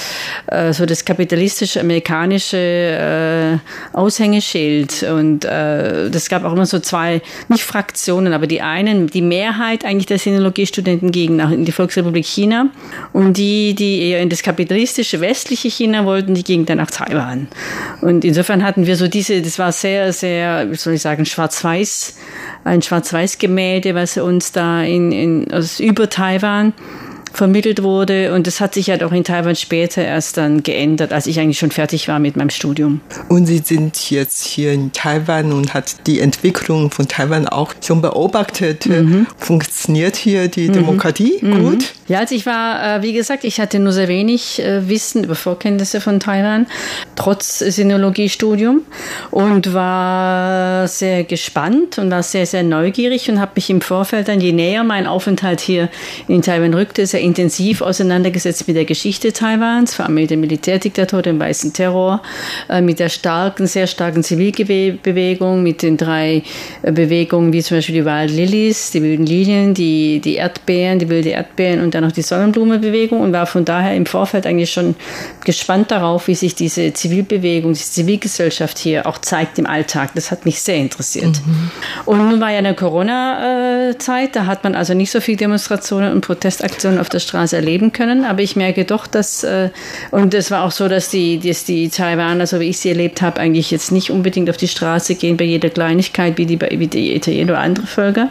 äh 0.47 0.73
so 0.73 0.85
das 0.85 1.05
kapitalistische, 1.05 1.79
amerikanische 1.79 2.57
äh, 2.57 3.97
Aushängeschild 3.97 4.86
Bild. 4.87 5.03
Und 5.03 5.45
äh, 5.45 6.09
das 6.09 6.29
gab 6.29 6.43
auch 6.43 6.53
immer 6.53 6.65
so 6.65 6.79
zwei, 6.79 7.21
nicht 7.49 7.63
Fraktionen, 7.63 8.33
aber 8.33 8.47
die 8.47 8.61
einen, 8.61 9.07
die 9.07 9.21
Mehrheit 9.21 9.85
eigentlich 9.85 10.05
der 10.05 10.19
Sinologiestudenten 10.19 11.11
gingen 11.11 11.37
nach 11.37 11.51
in 11.51 11.65
die 11.65 11.71
Volksrepublik 11.71 12.25
China 12.25 12.69
und 13.13 13.37
die, 13.37 13.73
die 13.75 14.01
eher 14.09 14.21
in 14.21 14.29
das 14.29 14.43
kapitalistische 14.43 15.21
westliche 15.21 15.69
China 15.69 16.05
wollten, 16.05 16.33
die 16.33 16.43
gingen 16.43 16.65
dann 16.65 16.77
nach 16.77 16.91
Taiwan. 16.91 17.47
Und 18.01 18.25
insofern 18.25 18.63
hatten 18.63 18.85
wir 18.85 18.95
so 18.95 19.07
diese, 19.07 19.41
das 19.41 19.59
war 19.59 19.71
sehr, 19.71 20.13
sehr, 20.13 20.71
wie 20.71 20.75
soll 20.75 20.93
ich 20.93 21.01
sagen, 21.01 21.25
schwarz-weiß, 21.25 22.15
ein 22.63 22.81
schwarz-weiß-Gemälde, 22.81 23.95
was 23.95 24.17
uns 24.17 24.51
da 24.51 24.81
in, 24.83 25.11
in 25.11 25.51
also 25.51 25.83
über 25.83 26.09
Taiwan 26.09 26.73
vermittelt 27.37 27.83
wurde. 27.83 28.33
Und 28.33 28.47
das 28.47 28.59
hat 28.59 28.73
sich 28.73 28.89
halt 28.89 29.03
auch 29.03 29.11
in 29.11 29.23
Taiwan 29.23 29.55
später 29.55 30.03
erst 30.03 30.37
dann 30.37 30.63
geändert, 30.63 31.13
als 31.13 31.27
ich 31.27 31.39
eigentlich 31.39 31.59
schon 31.59 31.71
fertig 31.71 32.07
war 32.07 32.19
mit 32.19 32.35
meinem 32.35 32.49
Studium. 32.49 33.01
Und 33.29 33.45
Sie 33.45 33.59
sind 33.59 34.09
jetzt 34.09 34.43
hier 34.43 34.73
in 34.73 34.91
Taiwan 34.91 35.53
und 35.53 35.73
hat 35.73 36.07
die 36.07 36.19
Entwicklung 36.19 36.91
von 36.91 37.07
Taiwan 37.07 37.47
auch 37.47 37.73
schon 37.85 38.01
beobachtet. 38.01 38.87
Mhm. 38.87 39.27
Funktioniert 39.37 40.15
hier 40.15 40.47
die 40.47 40.67
mhm. 40.67 40.73
Demokratie 40.73 41.37
mhm. 41.41 41.63
gut? 41.63 41.93
Ja, 42.07 42.19
also 42.19 42.33
ich 42.33 42.45
war, 42.45 42.97
äh, 42.97 43.03
wie 43.03 43.13
gesagt, 43.13 43.43
ich 43.43 43.59
hatte 43.59 43.79
nur 43.79 43.91
sehr 43.91 44.07
wenig 44.07 44.59
äh, 44.63 44.87
Wissen 44.87 45.23
über 45.23 45.35
Vorkenntnisse 45.35 46.01
von 46.01 46.19
Taiwan, 46.19 46.65
trotz 47.15 47.59
Sinologiestudium 47.59 48.81
und 49.29 49.73
war 49.73 50.87
sehr 50.87 51.25
gespannt 51.25 51.97
und 51.97 52.09
war 52.09 52.23
sehr, 52.23 52.45
sehr 52.45 52.63
neugierig 52.63 53.29
und 53.29 53.39
habe 53.39 53.51
mich 53.55 53.69
im 53.69 53.81
Vorfeld 53.81 54.29
dann, 54.29 54.39
je 54.39 54.53
näher 54.53 54.83
mein 54.83 55.05
Aufenthalt 55.05 55.59
hier 55.59 55.89
in 56.27 56.41
Taiwan 56.41 56.73
rückte, 56.73 57.05
sehr 57.05 57.21
intensiv 57.27 57.81
auseinandergesetzt 57.81 58.67
mit 58.67 58.75
der 58.75 58.85
Geschichte 58.85 59.33
Taiwans, 59.33 59.93
vor 59.93 60.05
allem 60.05 60.15
mit 60.15 60.29
der 60.29 60.37
Militärdiktatur, 60.37 61.21
dem 61.21 61.39
Weißen 61.39 61.73
Terror, 61.73 62.21
äh, 62.69 62.81
mit 62.81 62.99
der 62.99 63.09
starken, 63.09 63.67
sehr 63.67 63.87
starken 63.87 64.23
Zivilbewegung, 64.23 65.61
mit 65.61 65.81
den 65.81 65.97
drei 65.97 66.43
Bewegungen, 66.81 67.53
wie 67.53 67.61
zum 67.61 67.77
Beispiel 67.77 67.95
die 67.95 68.05
Wild 68.05 68.31
Lilies, 68.31 68.91
die 68.91 69.01
wilden 69.03 69.25
Lilien, 69.25 69.73
die, 69.73 70.19
die 70.19 70.35
Erdbeeren, 70.35 70.99
die 70.99 71.09
wilde 71.09 71.29
Erdbeeren 71.29 71.81
und 71.81 71.93
dann 71.93 72.03
noch 72.03 72.11
die 72.11 72.21
Sonnenblumenbewegung 72.21 73.21
und 73.21 73.33
war 73.33 73.45
von 73.45 73.65
daher 73.65 73.95
im 73.95 74.05
Vorfeld 74.05 74.45
eigentlich 74.45 74.71
schon 74.71 74.95
gespannt 75.43 75.91
darauf, 75.91 76.27
wie 76.27 76.35
sich 76.35 76.55
diese 76.55 76.93
Zivilbewegung, 76.93 77.73
diese 77.73 77.91
Zivilgesellschaft 77.91 78.77
hier 78.77 79.05
auch 79.05 79.17
zeigt 79.19 79.59
im 79.59 79.65
Alltag. 79.65 80.11
Das 80.15 80.31
hat 80.31 80.45
mich 80.45 80.61
sehr 80.61 80.77
interessiert. 80.77 81.41
Mhm. 81.45 81.71
Und 82.05 82.17
nun 82.17 82.39
war 82.39 82.51
ja 82.51 82.59
eine 82.59 82.73
Corona-Zeit, 82.73 84.35
da 84.35 84.45
hat 84.45 84.63
man 84.63 84.75
also 84.75 84.93
nicht 84.93 85.11
so 85.11 85.19
viele 85.19 85.37
Demonstrationen 85.37 86.13
und 86.13 86.21
Protestaktionen 86.21 86.99
auf 86.99 87.09
der 87.09 87.16
Straße 87.19 87.55
erleben 87.55 87.91
können, 87.91 88.25
aber 88.25 88.41
ich 88.41 88.55
merke 88.55 88.85
doch, 88.85 89.07
dass, 89.07 89.43
äh, 89.43 89.69
und 90.11 90.33
es 90.33 90.51
war 90.51 90.63
auch 90.63 90.71
so, 90.71 90.87
dass 90.87 91.09
die, 91.09 91.39
dass 91.39 91.65
die 91.65 91.89
Taiwaner, 91.89 92.47
so 92.47 92.59
wie 92.59 92.69
ich 92.69 92.79
sie 92.79 92.89
erlebt 92.89 93.21
habe, 93.21 93.39
eigentlich 93.39 93.71
jetzt 93.71 93.91
nicht 93.91 94.11
unbedingt 94.11 94.49
auf 94.49 94.57
die 94.57 94.67
Straße 94.67 95.15
gehen 95.15 95.37
bei 95.37 95.45
jeder 95.45 95.69
Kleinigkeit, 95.69 96.37
wie 96.37 96.45
die, 96.45 96.59
wie 96.59 96.87
die 96.87 97.15
Italiener 97.15 97.53
oder 97.53 97.61
andere 97.61 97.87
Völker. 97.87 98.29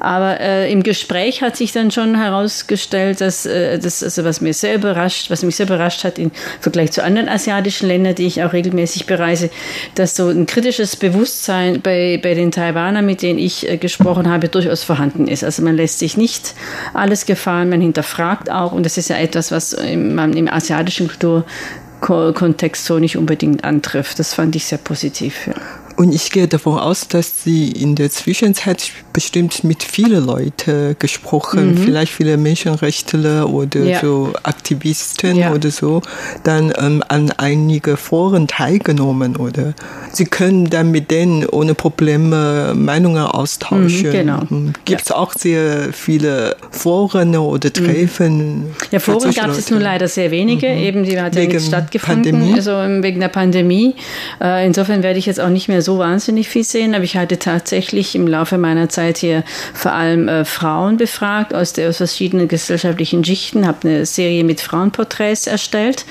Aber 0.00 0.40
äh, 0.40 0.70
im 0.70 0.82
Gespräch 0.82 1.42
hat 1.42 1.56
sich 1.56 1.72
dann 1.72 1.90
schon 1.90 2.16
herausgestellt, 2.16 3.20
dass 3.20 3.46
äh, 3.46 3.78
das, 3.78 4.02
also 4.02 4.24
was 4.24 4.40
mir 4.40 4.54
sehr 4.54 4.74
überrascht, 4.74 5.30
was 5.30 5.42
mich 5.42 5.56
sehr 5.56 5.66
überrascht 5.66 6.04
hat 6.04 6.18
im 6.18 6.30
Vergleich 6.60 6.92
zu 6.92 7.02
anderen 7.02 7.28
asiatischen 7.28 7.88
Ländern, 7.88 8.14
die 8.14 8.26
ich 8.26 8.42
auch 8.42 8.52
regelmäßig 8.52 9.06
bereise, 9.06 9.50
dass 9.94 10.14
so 10.14 10.28
ein 10.28 10.46
kritisches 10.46 10.96
Bewusstsein 10.96 11.80
bei, 11.80 12.20
bei 12.22 12.34
den 12.34 12.52
Taiwanern, 12.52 13.06
mit 13.06 13.22
denen 13.22 13.38
ich 13.38 13.68
äh, 13.68 13.76
gesprochen 13.76 14.28
habe, 14.28 14.48
durchaus 14.48 14.84
vorhanden 14.84 15.26
ist. 15.26 15.42
Also 15.44 15.62
man 15.62 15.76
lässt 15.76 15.98
sich 15.98 16.16
nicht 16.16 16.54
alles 16.94 17.26
gefallen, 17.26 17.70
man 17.70 17.80
hinterfragt 17.80 18.17
auch 18.50 18.72
und 18.72 18.84
das 18.84 18.98
ist 18.98 19.08
ja 19.08 19.16
etwas, 19.16 19.50
was 19.50 19.72
im, 19.72 20.18
im 20.18 20.48
asiatischen 20.48 21.08
Kulturkontext 21.08 22.84
so 22.84 22.98
nicht 22.98 23.16
unbedingt 23.16 23.64
antrifft. 23.64 24.18
Das 24.18 24.34
fand 24.34 24.56
ich 24.56 24.66
sehr 24.66 24.78
positiv. 24.78 25.46
Ja. 25.46 25.54
Und 25.98 26.14
ich 26.14 26.30
gehe 26.30 26.46
davon 26.46 26.78
aus, 26.78 27.08
dass 27.08 27.42
Sie 27.42 27.72
in 27.72 27.96
der 27.96 28.08
Zwischenzeit 28.08 28.92
bestimmt 29.12 29.64
mit 29.64 29.82
vielen 29.82 30.26
Leuten 30.26 30.94
gesprochen, 30.96 31.72
mhm. 31.72 31.78
vielleicht 31.78 32.12
viele 32.12 32.36
Menschenrechtler 32.36 33.50
oder 33.50 33.80
ja. 33.80 34.00
so 34.00 34.32
Aktivisten 34.44 35.34
ja. 35.34 35.52
oder 35.52 35.72
so, 35.72 36.00
dann 36.44 36.72
ähm, 36.78 37.02
an 37.08 37.32
einige 37.32 37.96
Foren 37.96 38.46
teilgenommen, 38.46 39.34
oder? 39.34 39.74
Sie 40.12 40.26
können 40.26 40.70
dann 40.70 40.92
mit 40.92 41.10
denen 41.10 41.44
ohne 41.46 41.74
Probleme 41.74 42.74
Meinungen 42.76 43.24
austauschen. 43.24 44.06
Mhm, 44.06 44.12
genau. 44.12 44.42
Gibt 44.84 45.02
es 45.02 45.08
ja. 45.08 45.16
auch 45.16 45.32
sehr 45.32 45.92
viele 45.92 46.54
Foren 46.70 47.36
oder 47.36 47.70
mhm. 47.70 47.72
Treffen? 47.72 48.64
Ja, 48.92 49.00
Foren 49.00 49.34
gab 49.34 49.50
es 49.50 49.68
nur 49.68 49.80
leider 49.80 50.06
sehr 50.06 50.30
wenige, 50.30 50.68
mhm. 50.68 50.78
eben 50.78 51.02
die 51.02 51.20
hat 51.20 51.34
ja 51.34 51.44
nicht 51.44 51.66
stattgefunden, 51.66 52.30
Pandemie. 52.30 52.54
also 52.54 52.70
wegen 53.02 53.18
der 53.18 53.28
Pandemie. 53.28 53.96
Äh, 54.40 54.64
insofern 54.64 55.02
werde 55.02 55.18
ich 55.18 55.26
jetzt 55.26 55.40
auch 55.40 55.48
nicht 55.48 55.66
mehr 55.66 55.82
so 55.82 55.87
wahnsinnig 55.96 56.50
viel 56.50 56.64
sehen, 56.64 56.94
aber 56.94 57.04
ich 57.04 57.16
hatte 57.16 57.38
tatsächlich 57.38 58.14
im 58.14 58.26
Laufe 58.26 58.58
meiner 58.58 58.90
Zeit 58.90 59.16
hier 59.16 59.44
vor 59.72 59.92
allem 59.92 60.28
äh, 60.28 60.44
Frauen 60.44 60.98
befragt 60.98 61.54
aus, 61.54 61.72
der, 61.72 61.88
aus 61.88 61.96
verschiedenen 61.96 62.48
gesellschaftlichen 62.48 63.24
Schichten, 63.24 63.66
habe 63.66 63.88
eine 63.88 64.04
Serie 64.04 64.44
mit 64.44 64.60
Frauenporträts 64.60 65.46
erstellt, 65.46 66.04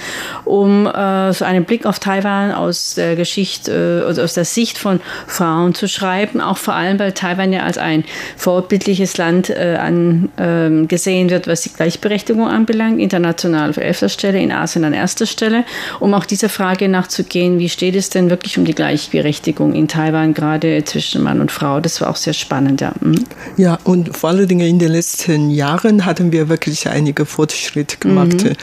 um 0.45 0.87
äh, 0.87 1.33
so 1.33 1.45
einen 1.45 1.65
Blick 1.65 1.85
auf 1.85 1.99
Taiwan 1.99 2.51
aus 2.51 2.95
der 2.95 3.15
Geschichte 3.15 4.05
äh, 4.07 4.21
aus 4.21 4.33
der 4.33 4.45
Sicht 4.45 4.77
von 4.77 4.99
Frauen 5.27 5.75
zu 5.75 5.87
schreiben, 5.87 6.41
auch 6.41 6.57
vor 6.57 6.73
allem, 6.73 6.97
weil 6.99 7.11
Taiwan 7.11 7.53
ja 7.53 7.63
als 7.63 7.77
ein 7.77 8.03
vorbildliches 8.35 9.17
Land 9.17 9.49
äh, 9.49 9.77
angesehen 9.79 11.27
ähm, 11.27 11.29
wird, 11.29 11.47
was 11.47 11.61
die 11.61 11.73
Gleichberechtigung 11.73 12.47
anbelangt, 12.47 12.99
international 12.99 13.69
auf 13.69 13.77
elfter 13.77 14.09
Stelle, 14.09 14.39
in 14.39 14.51
Asien 14.51 14.85
an 14.85 14.93
erster 14.93 15.25
Stelle, 15.25 15.65
um 15.99 16.13
auch 16.13 16.25
dieser 16.25 16.49
Frage 16.49 16.87
nachzugehen, 16.87 17.59
wie 17.59 17.69
steht 17.69 17.95
es 17.95 18.09
denn 18.09 18.29
wirklich 18.29 18.57
um 18.57 18.65
die 18.65 18.75
Gleichberechtigung 18.75 19.66
Gleichberechtigung 19.67 19.73
in 19.73 19.87
Taiwan, 19.87 20.33
gerade 20.33 20.83
zwischen 20.85 21.23
Mann 21.23 21.41
und 21.41 21.51
Frau. 21.51 21.79
Das 21.79 22.01
war 22.01 22.09
auch 22.09 22.15
sehr 22.15 22.33
spannend, 22.33 22.81
ja. 22.81 22.93
Mhm. 22.99 23.23
Ja, 23.57 23.77
und 23.83 24.15
vor 24.15 24.29
allen 24.29 24.47
Dingen 24.47 24.67
in 24.67 24.79
den 24.79 24.91
letzten 24.91 25.49
Jahren 25.49 26.05
hatten 26.05 26.31
wir 26.31 26.49
wirklich 26.49 26.87
einige 26.89 27.25
Fortschritte 27.25 27.97
gemacht 27.97 28.43
mhm. 28.43 28.55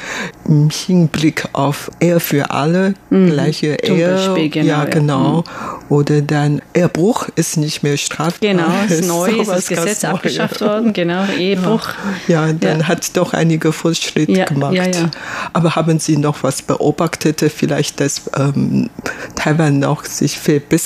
im 0.46 0.70
Hinblick 0.70 1.44
auf 1.52 1.90
Ehe 2.00 2.20
für 2.20 2.50
alle, 2.50 2.94
mhm. 3.10 3.30
gleiche 3.30 3.76
Ehe. 3.82 4.48
Genau, 4.50 4.66
ja, 4.66 4.84
genau. 4.84 5.44
Ja. 5.46 5.78
Oder 5.88 6.22
dann 6.22 6.62
Ehebruch 6.74 7.28
ist 7.36 7.56
nicht 7.56 7.82
mehr 7.82 7.96
strafbar. 7.96 8.38
Genau, 8.40 8.68
ist 8.88 9.06
neu, 9.06 9.30
ist 9.30 9.50
das 9.50 9.68
Gesetz 9.68 10.02
neu, 10.02 10.10
abgeschafft 10.10 10.60
ja. 10.60 10.66
worden, 10.66 10.92
genau, 10.92 11.24
Ehebruch. 11.38 11.88
Ja, 12.28 12.52
dann 12.52 12.80
ja. 12.80 12.88
hat 12.88 13.16
doch 13.16 13.32
einige 13.32 13.72
Fortschritte 13.72 14.32
ja, 14.32 14.46
gemacht. 14.46 14.74
Ja, 14.74 14.86
ja. 14.86 15.10
Aber 15.52 15.76
haben 15.76 15.98
Sie 15.98 16.16
noch 16.16 16.42
was 16.42 16.62
beobachtet, 16.62 17.40
vielleicht, 17.54 18.00
dass 18.00 18.22
ähm, 18.36 18.88
Taiwan 19.34 19.78
noch 19.78 20.04
sich 20.04 20.38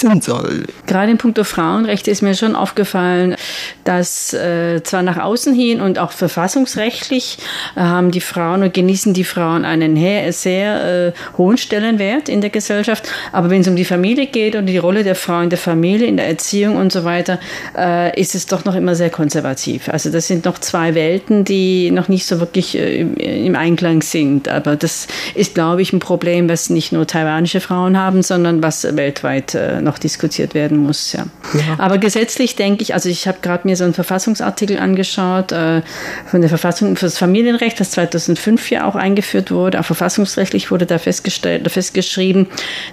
verbessern 0.08 0.20
soll? 0.20 0.64
Gerade 0.86 1.12
in 1.12 1.18
puncto 1.18 1.44
Frauenrechte 1.44 2.10
ist 2.10 2.22
mir 2.22 2.34
schon 2.34 2.56
aufgefallen, 2.56 3.36
dass 3.84 4.32
äh, 4.32 4.82
zwar 4.82 5.02
nach 5.02 5.18
außen 5.18 5.54
hin 5.54 5.80
und 5.80 5.98
auch 5.98 6.12
verfassungsrechtlich 6.12 7.38
äh, 7.76 7.80
haben 7.80 8.10
die 8.10 8.20
Frauen 8.20 8.62
und 8.62 8.74
genießen 8.74 9.14
die 9.14 9.24
Frauen 9.24 9.64
einen 9.64 9.96
sehr 10.32 11.08
äh, 11.08 11.12
hohen 11.36 11.58
Stellenwert 11.58 12.28
in 12.28 12.40
der 12.40 12.50
Gesellschaft, 12.50 13.08
aber 13.32 13.50
wenn 13.50 13.60
es 13.62 13.68
um 13.68 13.76
die 13.76 13.84
Familie 13.84 14.26
geht 14.26 14.56
und 14.56 14.66
die 14.66 14.78
Rolle 14.78 15.04
der 15.04 15.14
Frau 15.14 15.40
in 15.40 15.50
der 15.50 15.58
Familie, 15.58 16.06
in 16.06 16.16
der 16.16 16.28
Erziehung 16.28 16.76
und 16.76 16.92
so 16.92 17.04
weiter, 17.04 17.38
äh, 17.76 18.18
ist 18.20 18.34
es 18.34 18.46
doch 18.46 18.64
noch 18.64 18.74
immer 18.74 18.94
sehr 18.94 19.10
konservativ. 19.10 19.88
Also 19.88 20.10
das 20.10 20.26
sind 20.26 20.44
noch 20.44 20.58
zwei 20.58 20.94
Welten, 20.94 21.44
die 21.44 21.90
noch 21.90 22.08
nicht 22.08 22.26
so 22.26 22.40
wirklich 22.40 22.76
äh, 22.76 23.00
im 23.00 23.56
Einklang 23.56 24.02
sind. 24.02 24.48
Aber 24.48 24.76
das 24.76 25.08
ist, 25.34 25.54
glaube 25.54 25.82
ich, 25.82 25.92
ein 25.92 25.98
Problem, 25.98 26.48
was 26.48 26.70
nicht 26.70 26.92
nur 26.92 27.06
taiwanische 27.06 27.60
Frauen 27.60 27.96
haben, 27.96 28.22
sondern 28.22 28.62
was 28.62 28.96
weltweit 28.96 29.54
äh, 29.54 29.80
noch 29.98 30.02
diskutiert 30.02 30.54
werden 30.54 30.78
muss. 30.78 31.12
Ja. 31.12 31.26
ja. 31.54 31.76
Aber 31.78 31.98
gesetzlich 31.98 32.56
denke 32.56 32.82
ich, 32.82 32.94
also 32.94 33.08
ich 33.08 33.26
habe 33.28 33.38
gerade 33.42 33.66
mir 33.66 33.76
so 33.76 33.84
einen 33.84 33.94
Verfassungsartikel 33.94 34.78
angeschaut 34.78 35.52
äh, 35.52 35.82
von 36.26 36.40
der 36.40 36.48
Verfassung 36.48 36.96
für 36.96 37.06
das 37.06 37.18
Familienrecht, 37.18 37.78
das 37.80 37.90
2005 37.92 38.70
ja 38.70 38.86
auch 38.86 38.94
eingeführt 38.94 39.50
wurde. 39.50 39.80
Auch 39.80 39.84
verfassungsrechtlich 39.84 40.70
wurde 40.70 40.86
da 40.86 40.98
festgestellt, 40.98 41.70
festgeschrieben, 41.70 42.46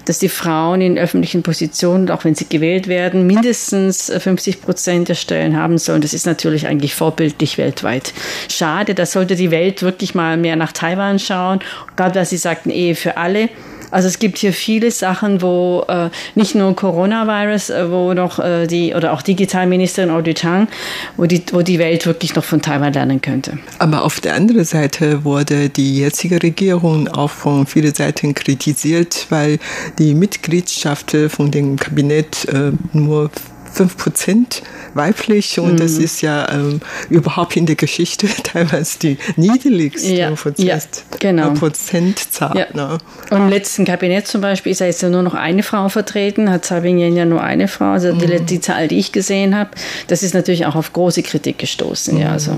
dass 0.05 0.19
die 0.19 0.29
Frauen 0.29 0.81
in 0.81 0.97
öffentlichen 0.97 1.43
Positionen 1.43 1.55
Position, 1.55 2.09
auch 2.09 2.25
wenn 2.25 2.35
sie 2.35 2.47
gewählt 2.47 2.87
werden, 2.87 3.25
mindestens 3.27 4.11
50 4.11 4.61
Prozent 4.61 5.09
der 5.09 5.15
Stellen 5.15 5.57
haben 5.57 5.77
sollen. 5.77 6.01
Das 6.01 6.13
ist 6.13 6.25
natürlich 6.25 6.67
eigentlich 6.67 6.93
vorbildlich 6.93 7.57
weltweit. 7.57 8.13
Schade, 8.49 8.93
da 8.93 9.05
sollte 9.05 9.35
die 9.35 9.51
Welt 9.51 9.81
wirklich 9.81 10.15
mal 10.15 10.37
mehr 10.37 10.55
nach 10.55 10.71
Taiwan 10.71 11.19
schauen. 11.19 11.59
Gerade 11.95 12.15
weil 12.15 12.25
Sie 12.25 12.37
sagten, 12.37 12.69
Ehe 12.69 12.95
für 12.95 13.17
alle. 13.17 13.49
Also 13.95 14.09
es 14.09 14.19
gibt 14.19 14.39
hier 14.39 14.51
viele 14.51 14.91
Sachen, 14.91 15.41
wo 15.41 15.85
äh, 15.87 16.09
nicht 16.35 16.53
nur 16.53 16.75
Coronavirus, 16.75 17.69
äh, 17.69 17.89
wo 17.89 18.13
noch 18.13 18.39
äh, 18.39 18.67
die 18.67 18.93
oder 18.93 19.13
auch 19.13 19.21
Digitalministerin 19.21 20.09
Audrey 20.09 20.33
Tang, 20.33 20.67
wo 21.15 21.25
die, 21.27 21.41
wo 21.53 21.61
die 21.61 21.79
Welt 21.79 22.05
wirklich 22.05 22.35
noch 22.35 22.43
von 22.43 22.61
Taiwan 22.61 22.91
lernen 22.91 23.21
könnte. 23.21 23.57
Aber 23.79 24.03
auf 24.03 24.19
der 24.19 24.35
anderen 24.35 24.65
Seite 24.65 25.23
wurde 25.23 25.69
die 25.69 25.97
jetzige 25.97 26.43
Regierung 26.43 27.07
auch 27.07 27.29
von 27.29 27.67
vielen 27.67 27.95
Seiten 27.95 28.33
kritisiert, 28.33 29.27
weil 29.29 29.59
die 29.97 30.13
Mitgliedschaft 30.13 31.15
von 31.29 31.51
dem 31.51 31.77
Kabinett 31.77 32.49
äh, 32.49 32.73
nur 32.91 33.31
5 33.75 33.97
Prozent 33.97 34.63
weiblich 34.93 35.59
und 35.59 35.73
mhm. 35.73 35.77
das 35.77 35.97
ist 35.97 36.21
ja 36.21 36.49
ähm, 36.51 36.79
überhaupt 37.09 37.57
in 37.57 37.65
der 37.65 37.75
Geschichte 37.75 38.27
teilweise 38.43 38.99
die 38.99 39.17
niedrigste 39.35 40.13
ja, 40.13 40.31
Prozent, 40.31 40.65
ja, 40.67 40.79
genau. 41.19 41.51
Prozentzahl. 41.51 42.57
Ja. 42.57 42.67
Ne? 42.73 42.97
Und 43.31 43.37
im 43.37 43.49
letzten 43.49 43.83
Kabinett 43.83 44.27
zum 44.27 44.41
Beispiel 44.41 44.71
ist 44.71 44.79
ja 44.79 44.87
jetzt 44.87 45.03
nur 45.03 45.21
noch 45.21 45.33
eine 45.33 45.63
Frau 45.63 45.89
vertreten, 45.89 46.49
hat 46.49 46.65
Sabingen 46.65 47.15
ja 47.15 47.25
nur 47.25 47.41
eine 47.41 47.67
Frau, 47.67 47.91
also 47.91 48.13
mhm. 48.13 48.19
die, 48.19 48.39
die, 48.45 48.61
Zahl, 48.61 48.87
die 48.87 48.97
ich 48.97 49.11
gesehen 49.11 49.55
habe, 49.55 49.71
das 50.07 50.23
ist 50.23 50.33
natürlich 50.33 50.65
auch 50.65 50.75
auf 50.75 50.93
große 50.93 51.23
Kritik 51.23 51.57
gestoßen. 51.57 52.15
Mhm. 52.15 52.21
Ja, 52.21 52.31
also. 52.31 52.55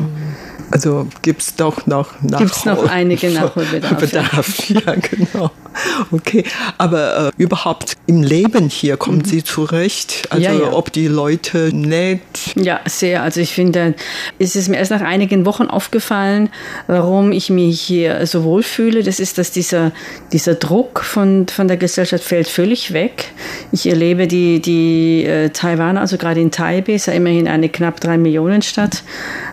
Also 0.70 1.08
gibt 1.22 1.42
es 1.42 1.56
doch 1.56 1.86
noch 1.88 2.22
Nachhol 2.22 2.46
Gibt 2.46 2.58
es 2.58 2.66
noch 2.66 2.90
einige 2.90 3.30
Nachholbedarf. 3.32 4.00
Bedarf, 4.00 4.70
ja, 4.70 4.96
genau. 4.96 5.52
Okay, 6.12 6.44
aber 6.78 7.28
äh, 7.28 7.32
überhaupt 7.42 7.98
im 8.08 8.24
Leben 8.24 8.70
hier 8.70 8.98
kommen 8.98 9.20
mhm. 9.20 9.26
Sie 9.26 9.44
zurecht? 9.44 10.28
Also 10.30 10.44
ja, 10.44 10.54
ja. 10.54 10.74
ob 10.74 10.92
die 10.92 11.08
Leute 11.08 11.72
nett? 11.74 12.22
Ja, 12.56 12.80
sehr. 12.86 13.24
Also 13.24 13.42
ich 13.42 13.54
finde, 13.54 13.96
es 14.40 14.56
ist 14.56 14.70
mir 14.70 14.78
erst 14.78 14.92
nach 14.92 15.02
einigen 15.02 15.46
Wochen 15.46 15.66
aufgefallen, 15.66 16.50
warum 16.88 17.32
ich 17.32 17.50
mich 17.50 17.80
hier 17.82 18.26
so 18.26 18.44
wohl 18.44 18.64
fühle. 18.64 19.04
Das 19.04 19.20
ist, 19.20 19.38
dass 19.38 19.52
dieser, 19.52 19.92
dieser 20.32 20.56
Druck 20.56 21.04
von, 21.04 21.48
von 21.48 21.68
der 21.68 21.78
Gesellschaft 21.78 22.24
fällt 22.24 22.48
völlig 22.48 22.94
weg. 22.94 23.32
Ich 23.72 23.88
erlebe 23.88 24.28
die, 24.28 24.62
die 24.62 25.26
äh, 25.26 25.50
Taiwaner, 25.50 26.02
also 26.02 26.18
gerade 26.18 26.42
in 26.42 26.52
Taipei, 26.52 26.94
ist 26.94 27.08
ja 27.08 27.14
immerhin 27.14 27.48
eine 27.48 27.70
knapp 27.70 28.00
drei 28.00 28.18
Millionen 28.18 28.62
Stadt, 28.62 29.04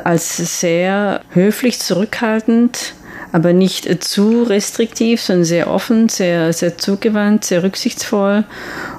als 0.03 0.37
sehr 0.61 1.13
höflich, 1.31 1.81
zurückhaltend 1.81 2.94
aber 3.35 3.53
nicht 3.53 4.05
zu 4.05 4.44
restriktiv, 4.44 5.20
sondern 5.20 5.44
sehr 5.44 5.68
offen, 5.68 6.09
sehr, 6.09 6.53
sehr 6.53 6.79
zugewandt, 6.79 7.44
sehr 7.44 7.64
rücksichtsvoll 7.64 8.44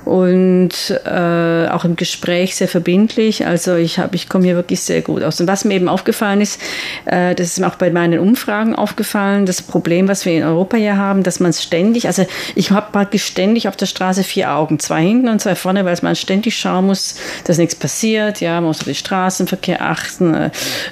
und 0.05 0.71
äh, 1.05 1.67
auch 1.67 1.83
im 1.83 1.95
Gespräch 1.95 2.55
sehr 2.55 2.67
verbindlich. 2.67 3.45
Also 3.45 3.75
ich 3.75 3.99
habe, 3.99 4.15
ich 4.15 4.29
komme 4.29 4.45
hier 4.45 4.55
wirklich 4.55 4.81
sehr 4.81 5.01
gut 5.01 5.23
aus. 5.23 5.41
Und 5.41 5.47
was 5.47 5.65
mir 5.65 5.73
eben 5.73 5.89
aufgefallen 5.89 6.41
ist, 6.41 6.61
äh, 7.05 7.33
das 7.35 7.47
ist 7.47 7.59
mir 7.59 7.67
auch 7.67 7.75
bei 7.75 7.89
meinen 7.89 8.19
Umfragen 8.19 8.75
aufgefallen, 8.75 9.45
das 9.45 9.61
Problem, 9.61 10.07
was 10.07 10.25
wir 10.25 10.33
in 10.33 10.43
Europa 10.43 10.77
hier 10.77 10.97
haben, 10.97 11.23
dass 11.23 11.39
man 11.39 11.51
ständig, 11.53 12.07
also 12.07 12.25
ich 12.53 12.71
habe 12.71 12.91
praktisch 12.91 13.25
ständig 13.25 13.67
auf 13.67 13.75
der 13.75 13.87
Straße 13.87 14.23
vier 14.23 14.51
Augen, 14.51 14.79
zwei 14.79 15.01
hinten 15.01 15.27
und 15.27 15.41
zwei 15.41 15.55
vorne, 15.55 15.85
weil 15.85 15.97
man 16.01 16.15
ständig 16.15 16.57
schauen 16.57 16.85
muss, 16.85 17.15
dass 17.45 17.57
nichts 17.57 17.75
passiert. 17.75 18.41
Ja, 18.41 18.55
man 18.55 18.65
muss 18.65 18.79
auf 18.79 18.85
den 18.85 18.95
Straßenverkehr 18.95 19.81
achten, 19.81 20.33
äh, 20.33 20.45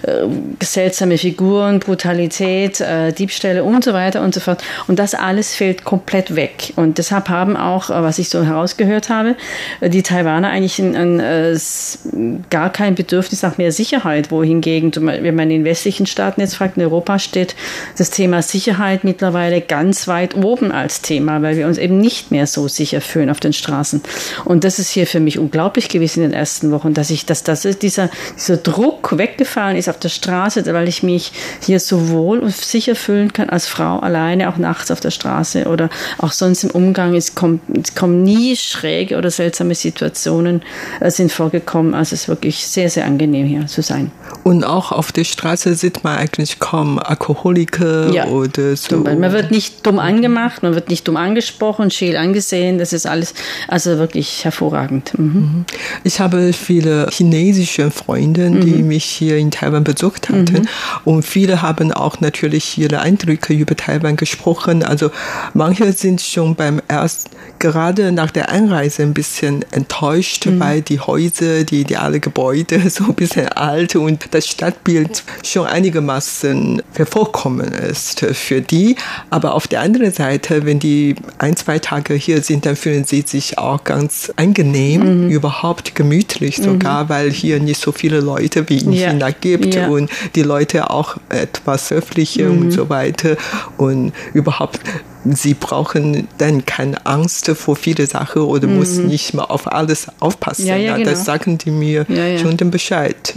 äh, 0.04 0.28
seltsame 0.62 1.18
Figuren, 1.18 1.80
Brutalität, 1.80 2.82
äh, 2.82 3.12
Diebstähle 3.12 3.64
und 3.64 3.84
so 3.84 3.94
weiter 3.94 4.22
und 4.22 4.34
so 4.34 4.40
fort. 4.40 4.64
Und 4.88 5.00
das 5.00 5.14
alles 5.14 5.56
fällt 5.56 5.84
komplett 5.84 6.36
weg. 6.36 6.74
Und 6.76 6.98
deshalb 6.98 7.30
haben 7.30 7.56
auch, 7.56 7.90
äh, 7.90 8.02
was 8.02 8.20
ich 8.20 8.30
so 8.30 8.44
herausgehört 8.44 9.03
habe, 9.10 9.36
äh, 9.80 9.90
die 9.90 10.04
Taiwaner 10.04 10.50
eigentlich 10.50 10.80
ein, 10.80 10.96
ein, 10.96 11.20
ein, 11.22 11.56
äh, 11.56 12.40
gar 12.50 12.72
kein 12.72 12.96
Bedürfnis 12.96 13.42
nach 13.42 13.58
mehr 13.58 13.72
Sicherheit, 13.72 14.32
wohingegen, 14.32 14.92
wenn 14.96 15.36
man 15.36 15.50
in 15.50 15.64
westlichen 15.64 16.06
Staaten 16.06 16.42
jetzt 16.42 16.56
fragt, 16.56 16.78
in 16.78 16.84
Europa 16.84 17.20
steht 17.20 17.56
das 17.98 18.10
Thema 18.10 18.42
Sicherheit 18.42 19.04
mittlerweile 19.04 19.62
ganz 19.62 20.08
weit 20.08 20.36
oben 20.36 20.72
als 20.72 21.02
Thema, 21.02 21.42
weil 21.42 21.58
wir 21.58 21.68
uns 21.68 21.78
eben 21.78 21.98
nicht 21.98 22.32
mehr 22.32 22.48
so 22.48 22.68
sicher 22.68 23.02
fühlen 23.02 23.30
auf 23.30 23.40
den 23.40 23.54
Straßen. 23.54 24.02
Und 24.46 24.64
das 24.64 24.80
ist 24.80 24.90
hier 24.90 25.08
für 25.08 25.20
mich 25.20 25.40
unglaublich 25.40 25.90
gewesen 25.90 26.24
in 26.24 26.32
den 26.32 26.40
ersten 26.40 26.72
Wochen, 26.72 26.94
dass 26.94 27.10
ich, 27.10 27.26
dass 27.26 27.44
das 27.44 27.62
dieser, 27.80 28.10
dieser 28.36 28.58
Druck 28.58 29.18
weggefallen 29.18 29.78
ist 29.78 29.90
auf 29.90 30.00
der 30.00 30.10
Straße, 30.10 30.66
weil 30.74 30.88
ich 30.88 31.04
mich 31.04 31.32
hier 31.62 31.80
so 31.80 32.10
wohl 32.10 32.40
und 32.40 32.54
sicher 32.54 32.96
fühle 32.96 33.14
fühlen 33.14 33.32
kann 33.32 33.50
als 33.50 33.68
Frau 33.68 34.00
alleine, 34.00 34.50
auch 34.50 34.58
nachts 34.58 34.90
auf 34.90 35.00
der 35.00 35.12
Straße 35.12 35.66
oder 35.66 35.90
auch 36.18 36.32
sonst 36.32 36.64
im 36.64 36.72
Umgang. 36.72 37.16
Es 37.16 37.36
kommt, 37.36 37.62
es 37.78 37.94
kommen 37.94 38.24
nie 38.24 38.56
schräg 38.56 38.93
schräge 38.94 39.18
oder 39.18 39.32
seltsame 39.32 39.76
Situationen 39.76 40.62
äh, 41.00 41.10
sind 41.10 41.32
vorgekommen. 41.32 41.94
Also 41.94 42.14
es 42.14 42.24
ist 42.24 42.28
wirklich 42.28 42.66
sehr, 42.68 42.90
sehr 42.90 43.06
angenehm 43.06 43.48
hier 43.48 43.68
zu 43.68 43.82
sein. 43.82 44.12
Und 44.44 44.64
auch 44.64 44.92
auf 44.92 45.12
der 45.12 45.24
Straße 45.24 45.74
sieht 45.76 46.04
man 46.04 46.18
eigentlich 46.18 46.60
kaum 46.60 47.00
Alkoholiker 47.00 48.12
ja. 48.12 48.26
oder 48.28 48.76
so. 48.76 48.98
Man 48.98 49.32
wird 49.32 49.52
nicht 49.52 49.86
dumm 49.86 50.00
angemacht, 50.00 50.64
man 50.64 50.76
wird 50.76 50.90
nicht 50.90 51.08
dumm 51.08 51.18
angesprochen, 51.18 51.92
scheel 51.92 52.18
angesehen. 52.18 52.78
Das 52.78 52.94
ist 52.94 53.06
alles 53.06 53.34
also 53.68 53.98
wirklich 53.98 54.44
hervorragend. 54.44 55.18
Mhm. 55.18 55.26
mhm. 55.26 55.66
Ich 56.04 56.20
habe 56.20 56.54
viele 56.54 57.08
chinesische 57.12 57.90
Freunde, 57.92 58.50
die 58.52 58.82
mhm. 58.82 58.88
mich 58.88 59.06
hier 59.06 59.38
in 59.38 59.52
Taiwan 59.52 59.84
besucht 59.84 60.30
hatten. 60.30 60.62
Mhm. 60.62 60.68
Und 61.06 61.24
viele 61.24 61.62
haben 61.62 61.92
auch 61.92 62.20
natürlich 62.20 62.78
ihre 62.78 63.00
Eindrücke 63.00 63.54
über 63.54 63.76
Taiwan 63.76 64.16
gesprochen. 64.18 64.84
Also 64.84 65.12
manche 65.54 65.92
sind 65.94 66.22
schon 66.22 66.56
beim 66.56 66.82
erst 66.88 67.30
gerade 67.60 68.12
nach 68.12 68.32
der 68.32 68.50
Einreise 68.50 68.83
ein 69.00 69.14
bisschen 69.14 69.66
enttäuscht, 69.72 70.46
mhm. 70.46 70.60
weil 70.60 70.82
die 70.82 71.00
Häuser, 71.00 71.64
die 71.64 71.82
ideale 71.82 72.20
Gebäude 72.20 72.90
so 72.90 73.06
ein 73.06 73.16
bisschen 73.16 73.48
alt 73.50 73.96
und 73.96 74.28
das 74.32 74.48
Stadtbild 74.48 75.24
schon 75.44 75.68
einigermaßen 75.68 76.82
hervorkommen 76.94 77.72
ist 77.72 78.22
für 78.22 78.62
die. 78.62 78.96
Aber 79.30 79.54
auf 79.54 79.68
der 79.68 79.82
anderen 79.82 80.12
Seite, 80.12 80.66
wenn 80.66 80.80
die 80.80 81.16
ein, 81.38 81.56
zwei 81.56 81.80
Tage 81.80 82.14
hier 82.14 82.42
sind, 82.42 82.66
dann 82.66 82.76
fühlen 82.76 83.06
sie 83.06 83.22
sich 83.22 83.58
auch 83.58 83.84
ganz 83.84 84.32
angenehm, 84.36 85.26
mhm. 85.26 85.30
überhaupt 85.30 85.96
gemütlich 85.96 86.58
sogar, 86.58 87.06
mhm. 87.06 87.10
weil 87.10 87.32
hier 87.32 87.60
nicht 87.60 87.82
so 87.82 87.92
viele 87.92 88.20
Leute 88.20 88.70
wie 88.70 88.80
in 88.80 88.94
ja. 88.94 89.10
China 89.10 89.32
gibt 89.32 89.76
ja. 89.76 89.88
und 89.88 90.10
die 90.36 90.44
Leute 90.44 90.90
auch 90.90 91.18
etwas 91.30 91.92
höflicher 91.92 92.50
und 92.50 92.66
mhm. 92.66 92.72
so 92.72 92.90
weiter 92.90 93.38
und 93.78 94.14
überhaupt 94.34 94.80
sie 95.26 95.54
brauchen 95.54 96.28
dann 96.38 96.66
keine 96.66 97.06
Angst 97.06 97.48
vor 97.50 97.76
viele 97.76 98.06
Sachen 98.08 98.44
oder 98.44 98.68
mhm. 98.68 98.78
muss 98.78 98.98
nicht 98.98 99.34
mal 99.34 99.46
auf 99.46 99.72
alles 99.72 100.08
aufpassen. 100.20 100.66
Ja, 100.66 100.76
ja, 100.76 100.98
genau. 100.98 101.10
Das 101.10 101.26
sagen 101.26 101.58
die 101.58 101.72
mir 101.72 102.06
ja, 102.10 102.38
schon 102.38 102.58
den 102.58 102.72
Bescheid. 102.72 103.34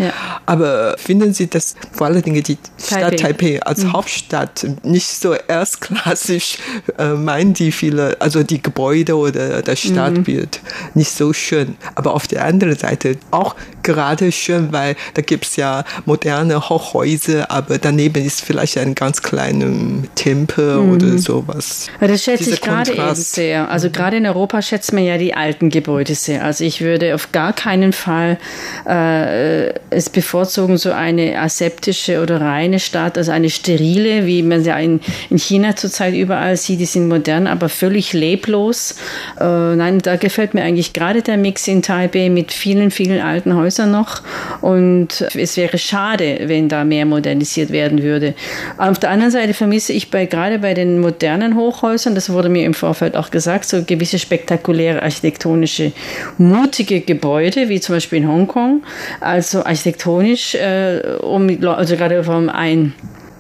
Aber 0.46 0.96
finden 0.98 1.34
Sie, 1.34 1.48
dass 1.48 1.74
vor 1.92 2.08
allen 2.08 2.22
Dingen 2.22 2.42
die 2.42 2.58
Stadt 2.78 3.18
Taipei 3.18 3.62
als 3.62 3.84
mhm. 3.84 3.92
Hauptstadt 3.92 4.66
nicht 4.82 5.08
so 5.08 5.34
erstklassig 5.34 6.58
äh, 6.98 7.12
meinen 7.12 7.54
die 7.54 7.72
viele, 7.72 8.20
also 8.20 8.42
die 8.42 8.62
Gebäude 8.62 9.16
oder 9.16 9.62
das 9.62 9.84
mhm. 9.84 9.92
Stadtbild 9.92 10.60
mhm. 10.62 10.90
nicht 10.94 11.10
so 11.10 11.32
schön. 11.32 11.76
Aber 11.94 12.14
auf 12.14 12.26
der 12.26 12.44
anderen 12.44 12.76
Seite 12.76 13.18
auch 13.30 13.54
gerade 13.86 14.32
schön, 14.32 14.72
weil 14.72 14.96
da 15.14 15.22
gibt 15.22 15.46
es 15.46 15.56
ja 15.56 15.84
moderne 16.04 16.68
Hochhäuser, 16.68 17.50
aber 17.50 17.78
daneben 17.78 18.24
ist 18.24 18.42
vielleicht 18.42 18.76
ein 18.78 18.94
ganz 18.94 19.22
kleiner 19.22 19.72
Tempel 20.14 20.76
mhm. 20.76 20.92
oder 20.92 21.18
sowas. 21.18 21.86
Das 22.00 22.24
schätze 22.24 22.50
ich 22.50 22.60
gerade 22.60 22.92
eben 22.92 23.14
sehr. 23.14 23.70
Also 23.70 23.90
gerade 23.90 24.16
in 24.16 24.26
Europa 24.26 24.60
schätzt 24.60 24.92
man 24.92 25.04
ja 25.04 25.18
die 25.18 25.34
alten 25.34 25.70
Gebäude 25.70 26.14
sehr. 26.14 26.44
Also 26.44 26.64
ich 26.64 26.80
würde 26.80 27.14
auf 27.14 27.32
gar 27.32 27.52
keinen 27.52 27.92
Fall 27.92 28.38
äh, 28.86 29.68
es 29.90 30.10
bevorzugen, 30.10 30.76
so 30.78 30.92
eine 30.92 31.38
aseptische 31.38 32.20
oder 32.20 32.40
reine 32.40 32.80
Stadt, 32.80 33.16
also 33.16 33.30
eine 33.30 33.50
sterile, 33.50 34.26
wie 34.26 34.42
man 34.42 34.64
ja 34.64 34.76
in, 34.78 35.00
in 35.30 35.38
China 35.38 35.76
zurzeit 35.76 36.14
überall 36.14 36.56
sieht, 36.56 36.80
die 36.80 36.86
sind 36.86 37.08
modern, 37.08 37.46
aber 37.46 37.68
völlig 37.68 38.12
leblos. 38.12 38.96
Äh, 39.38 39.44
nein, 39.76 40.00
da 40.00 40.16
gefällt 40.16 40.54
mir 40.54 40.64
eigentlich 40.64 40.92
gerade 40.92 41.22
der 41.22 41.36
Mix 41.36 41.68
in 41.68 41.82
Taipei 41.82 42.28
mit 42.30 42.52
vielen, 42.52 42.90
vielen 42.90 43.20
alten 43.20 43.54
Häusern 43.54 43.75
noch. 43.84 44.22
Und 44.62 45.26
es 45.34 45.58
wäre 45.58 45.76
schade, 45.76 46.38
wenn 46.44 46.70
da 46.70 46.84
mehr 46.84 47.04
modernisiert 47.04 47.70
werden 47.70 48.02
würde. 48.02 48.34
Auf 48.78 48.98
der 48.98 49.10
anderen 49.10 49.30
Seite 49.30 49.52
vermisse 49.52 49.92
ich 49.92 50.10
bei, 50.10 50.24
gerade 50.24 50.60
bei 50.60 50.72
den 50.72 51.00
modernen 51.00 51.54
Hochhäusern, 51.54 51.66
Hochhäusern, 51.66 52.14
das 52.14 52.30
wurde 52.30 52.48
mir 52.48 52.64
im 52.64 52.74
Vorfeld 52.74 53.16
auch 53.16 53.30
gesagt, 53.30 53.64
so 53.64 53.82
gewisse 53.82 54.18
spektakuläre 54.18 55.02
architektonische, 55.02 55.92
mutige 56.38 57.00
Gebäude, 57.00 57.68
wie 57.68 57.80
zum 57.80 57.96
Beispiel 57.96 58.18
in 58.18 58.28
Hongkong. 58.28 58.82
Also 59.20 59.64
architektonisch, 59.64 60.54
äh, 60.54 61.00
um, 61.20 61.48
also 61.66 61.96
gerade 61.96 62.22
vom 62.22 62.48
ein 62.48 62.94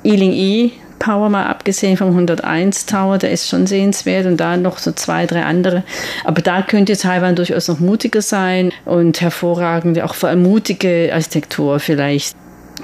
Ealing 0.04 0.32
E 0.32 0.70
Power 0.98 1.28
mal 1.28 1.46
abgesehen 1.46 1.96
vom 1.96 2.08
101 2.08 2.86
Tower, 2.86 3.18
der 3.18 3.30
ist 3.30 3.48
schon 3.48 3.66
sehenswert 3.66 4.26
und 4.26 4.38
da 4.38 4.56
noch 4.56 4.78
so 4.78 4.92
zwei, 4.92 5.26
drei 5.26 5.44
andere. 5.44 5.82
Aber 6.24 6.42
da 6.42 6.62
könnte 6.62 6.96
Taiwan 6.96 7.36
durchaus 7.36 7.68
noch 7.68 7.80
mutiger 7.80 8.22
sein 8.22 8.72
und 8.84 9.20
hervorragende, 9.20 10.04
auch 10.04 10.14
vor 10.14 10.28
allem 10.28 10.42
mutige 10.42 11.10
Architektur 11.12 11.80
vielleicht 11.80 12.36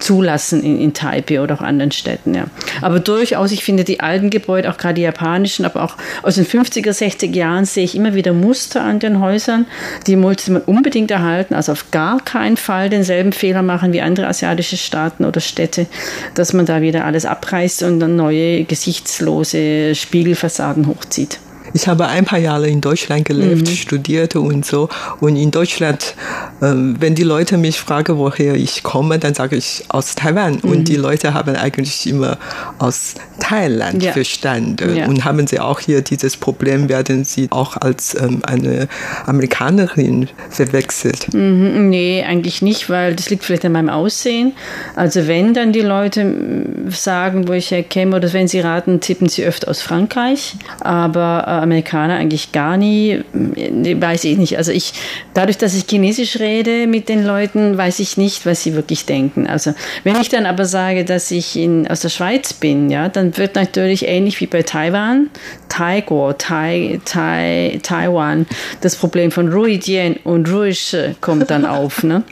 zulassen 0.03 0.62
in, 0.62 0.81
in 0.81 0.95
Taipei 0.95 1.41
oder 1.41 1.55
auch 1.55 1.61
anderen 1.61 1.93
Städten. 1.93 2.35
Ja. 2.35 2.45
Aber 2.81 3.01
durchaus, 3.01 3.53
ich 3.53 3.65
finde 3.65 3.85
die 3.85 4.01
alten 4.01 4.31
Gebäude, 4.31 4.71
auch 4.71 4.77
gerade 4.77 4.95
die 4.95 5.03
japanischen, 5.03 5.65
aber 5.65 5.83
auch 5.83 5.97
aus 6.23 6.35
den 6.35 6.47
50er, 6.47 6.91
60er 6.91 7.35
Jahren 7.35 7.65
sehe 7.65 7.85
ich 7.85 7.95
immer 7.95 8.15
wieder 8.15 8.33
Muster 8.33 8.83
an 8.83 8.99
den 8.99 9.21
Häusern, 9.21 9.67
die 10.07 10.17
muss 10.17 10.49
man 10.49 10.62
unbedingt 10.62 11.11
erhalten, 11.11 11.55
also 11.55 11.73
auf 11.73 11.91
gar 11.91 12.21
keinen 12.21 12.57
Fall 12.57 12.91
denselben 12.91 13.33
Fehler 13.33 13.62
machen 13.62 13.93
wie 13.93 14.01
andere 14.01 14.27
asiatische 14.27 14.77
Staaten 14.77 15.25
oder 15.25 15.41
Städte, 15.41 15.87
dass 16.35 16.53
man 16.53 16.67
da 16.67 16.81
wieder 16.81 17.05
alles 17.05 17.25
abreißt 17.25 17.85
und 17.85 18.01
dann 18.01 18.17
neue 18.17 18.65
gesichtslose 18.65 19.95
Spiegelfassaden 19.95 20.87
hochzieht. 20.87 21.38
Ich 21.74 21.88
habe 21.88 22.06
ein 22.06 22.24
paar 22.24 22.38
Jahre 22.38 22.68
in 22.68 22.80
Deutschland 22.80 23.24
gelebt, 23.24 23.68
mhm. 23.68 23.74
studierte 23.74 24.40
und 24.40 24.64
so. 24.66 24.88
Und 25.20 25.37
in 25.37 25.50
Deutschland, 25.50 26.14
ähm, 26.61 26.96
wenn 27.00 27.14
die 27.14 27.22
Leute 27.22 27.56
mich 27.56 27.78
fragen, 27.80 28.18
woher 28.18 28.54
ich 28.54 28.82
komme, 28.82 29.18
dann 29.18 29.35
sage 29.35 29.56
ich 29.56 29.85
aus 29.88 30.14
Taiwan. 30.14 30.61
Mhm. 30.62 30.70
Und 30.70 30.88
die 30.88 30.96
Leute 30.96 31.35
haben 31.35 31.56
eigentlich 31.56 32.06
immer 32.06 32.38
aus 32.78 33.14
Thailand 33.40 34.02
ja. 34.02 34.12
verstanden. 34.12 34.96
Ja. 34.96 35.06
Und 35.06 35.24
haben 35.24 35.46
sie 35.46 35.61
auch 35.61 35.80
hier 35.80 36.02
dieses 36.02 36.37
Problem, 36.37 36.88
werden 36.88 37.24
sie 37.24 37.48
auch 37.50 37.76
als 37.76 38.14
ähm, 38.20 38.42
eine 38.44 38.88
Amerikanerin 39.26 40.28
verwechselt? 40.50 41.32
Mhm, 41.32 41.88
nee, 41.88 42.24
eigentlich 42.26 42.62
nicht, 42.62 42.90
weil 42.90 43.14
das 43.14 43.30
liegt 43.30 43.44
vielleicht 43.44 43.64
an 43.64 43.72
meinem 43.72 43.88
Aussehen. 43.88 44.52
Also 44.94 45.26
wenn 45.26 45.54
dann 45.54 45.72
die 45.72 45.80
Leute 45.80 46.35
sagen, 46.88 47.48
wo 47.48 47.52
ich 47.52 47.70
herkäme, 47.70 48.16
oder 48.16 48.32
wenn 48.32 48.48
sie 48.48 48.61
raten, 48.61 49.00
tippen 49.00 49.28
sie 49.28 49.44
öfter 49.44 49.68
aus 49.68 49.80
Frankreich. 49.80 50.54
Aber 50.80 51.62
Amerikaner 51.62 52.16
eigentlich 52.16 52.53
gar 52.53 52.77
nie, 52.77 53.22
weiß 53.33 54.25
ich 54.25 54.38
nicht. 54.38 54.59
Also 54.59 54.72
ich, 54.72 54.92
dadurch, 55.35 55.59
dass 55.59 55.75
ich 55.75 55.87
Chinesisch 55.88 56.38
rede 56.38 56.87
mit 56.87 57.09
den 57.09 57.25
Leuten, 57.25 57.77
weiß 57.79 58.01
ich 58.01 58.16
nicht, 58.16 58.44
was 58.46 58.62
sie 58.62 58.75
wirklich 58.75 59.07
denken. 59.07 59.46
Also 59.46 59.75
wenn 60.05 60.20
ich 60.20 60.29
dann 60.29 60.46
aber 60.46 60.64
sage, 60.64 61.05
dass 61.05 61.31
ich 61.31 61.57
in, 61.57 61.87
aus 61.88 62.01
der 62.01 62.09
Schweiz 62.09 62.53
bin, 62.53 62.90
ja, 62.90 63.09
dann 63.09 63.37
wird 63.37 63.55
natürlich 63.55 64.07
ähnlich 64.07 64.40
wie 64.40 64.46
bei 64.46 64.62
Taiwan, 64.62 65.31
Taigo, 65.68 66.33
Tai, 66.35 67.01
Tai, 67.05 67.81
Taiwan, 67.83 68.46
das 68.81 68.96
Problem 68.96 69.31
von 69.31 69.53
Ruidian 69.53 70.16
und 70.25 70.51
Ruische 70.51 71.16
kommt 71.20 71.51
dann 71.51 71.64
auf. 71.64 72.03
Ne? 72.03 72.22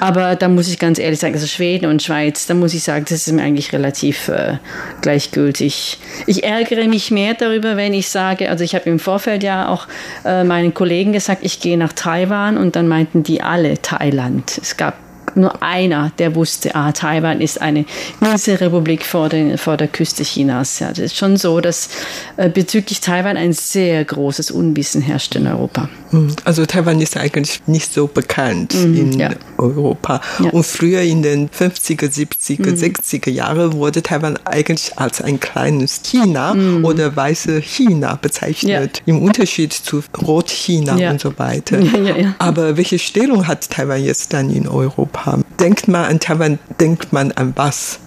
Aber 0.00 0.34
da 0.36 0.48
muss 0.48 0.68
ich 0.68 0.78
ganz 0.78 0.98
ehrlich 0.98 1.20
sagen, 1.20 1.34
also 1.34 1.46
Schweden 1.46 1.86
und 1.86 2.02
Schweiz, 2.02 2.46
da 2.46 2.54
muss 2.54 2.74
ich 2.74 2.82
sagen, 2.82 3.04
das 3.08 3.26
ist 3.26 3.32
mir 3.32 3.42
eigentlich 3.42 3.72
relativ 3.72 4.28
äh, 4.28 4.58
gleichgültig. 5.00 5.98
Ich 6.26 6.44
ärgere 6.44 6.88
mich 6.88 7.10
mehr 7.10 7.34
darüber, 7.34 7.76
wenn 7.76 7.94
ich 7.94 8.08
sage, 8.08 8.50
also 8.50 8.64
ich 8.64 8.74
habe 8.74 8.77
im 8.86 8.98
Vorfeld 8.98 9.42
ja 9.42 9.68
auch 9.68 9.86
äh, 10.24 10.44
meinen 10.44 10.74
Kollegen 10.74 11.12
gesagt, 11.12 11.40
ich 11.42 11.60
gehe 11.60 11.78
nach 11.78 11.92
Taiwan 11.92 12.56
und 12.56 12.76
dann 12.76 12.88
meinten 12.88 13.22
die 13.22 13.42
alle 13.42 13.80
Thailand. 13.80 14.58
Es 14.60 14.76
gab 14.76 14.94
nur 15.36 15.62
einer, 15.62 16.12
der 16.18 16.34
wusste, 16.34 16.74
ah, 16.74 16.92
Taiwan 16.92 17.40
ist 17.40 17.60
eine 17.60 17.84
Inselrepublik 18.20 19.04
vor, 19.04 19.28
den, 19.28 19.58
vor 19.58 19.76
der 19.76 19.88
Küste 19.88 20.22
Chinas. 20.22 20.78
Ja, 20.78 20.88
das 20.88 20.98
ist 20.98 21.16
schon 21.16 21.36
so, 21.36 21.60
dass 21.60 21.88
äh, 22.36 22.48
bezüglich 22.48 23.00
Taiwan 23.00 23.36
ein 23.36 23.52
sehr 23.52 24.04
großes 24.04 24.50
Unwissen 24.50 25.02
herrscht 25.02 25.34
in 25.34 25.46
Europa. 25.46 25.88
Hm. 26.10 26.28
Also 26.44 26.64
Taiwan 26.66 27.00
ist 27.00 27.16
eigentlich 27.16 27.60
nicht 27.66 27.92
so 27.92 28.06
bekannt 28.06 28.74
mhm, 28.74 28.96
in 28.96 29.12
ja. 29.18 29.30
Europa. 29.58 30.20
Ja. 30.42 30.50
Und 30.50 30.64
früher 30.64 31.02
in 31.02 31.22
den 31.22 31.50
50er, 31.50 32.06
70er, 32.06 32.70
mhm. 32.70 32.74
60er 32.74 33.30
Jahren 33.30 33.74
wurde 33.74 34.02
Taiwan 34.02 34.38
eigentlich 34.44 34.98
als 34.98 35.20
ein 35.20 35.38
kleines 35.38 36.02
China 36.02 36.54
mhm. 36.54 36.84
oder 36.84 37.14
weiße 37.14 37.60
China 37.60 38.18
bezeichnet. 38.20 39.02
Im 39.06 39.22
Unterschied 39.22 39.72
zu 39.72 40.02
Rot-China 40.20 41.10
und 41.10 41.20
so 41.20 41.38
weiter. 41.38 41.78
Aber 42.38 42.76
welche 42.76 42.98
Stellung 42.98 43.46
hat 43.46 43.68
Taiwan 43.70 44.02
jetzt 44.02 44.32
dann 44.32 44.50
in 44.50 44.66
Europa? 44.66 45.17
Haben. 45.26 45.44
Denkt 45.60 45.88
man 45.88 46.04
an 46.04 46.20
Taiwan, 46.20 46.58
denkt 46.80 47.12
man 47.12 47.32
an 47.32 47.52
was? 47.56 48.00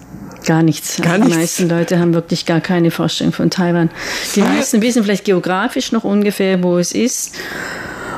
Gar 0.46 0.62
nichts. 0.62 1.00
Gar 1.00 1.18
die 1.18 1.34
meisten 1.34 1.68
Leute 1.68 1.98
haben 1.98 2.14
wirklich 2.14 2.46
gar 2.46 2.60
keine 2.60 2.90
Vorstellung 2.90 3.32
von 3.32 3.50
Taiwan. 3.50 3.90
Die 4.34 4.42
meisten 4.42 4.82
wissen 4.82 5.04
vielleicht 5.04 5.24
geografisch 5.24 5.92
noch 5.92 6.04
ungefähr, 6.04 6.62
wo 6.62 6.78
es 6.78 6.92
ist. 6.92 7.34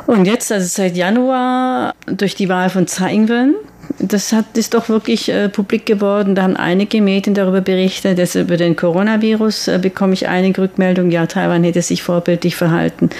Und 0.07 0.25
jetzt, 0.27 0.51
also 0.53 0.67
seit 0.67 0.97
Januar, 0.97 1.95
durch 2.07 2.35
die 2.35 2.49
Wahl 2.49 2.71
von 2.71 2.87
Tsai 2.87 3.13
Ing-wen, 3.13 3.55
das 3.99 4.33
hat, 4.33 4.57
ist 4.57 4.75
doch 4.75 4.89
wirklich 4.89 5.29
äh, 5.29 5.49
publik 5.49 5.87
geworden. 5.87 6.35
Da 6.35 6.43
haben 6.43 6.57
einige 6.57 7.01
Medien 7.03 7.35
darüber 7.35 7.61
berichtet. 7.61 8.19
Dass 8.19 8.35
über 8.35 8.57
den 8.57 8.77
Coronavirus 8.77 9.69
äh, 9.69 9.79
bekomme 9.81 10.15
ich 10.15 10.29
einige 10.29 10.63
Rückmeldungen. 10.63 11.11
Ja, 11.11 11.27
Taiwan 11.27 11.65
hätte 11.65 11.83
sich 11.83 12.03
vorbildlich 12.03 12.57
verhalten 12.57 13.11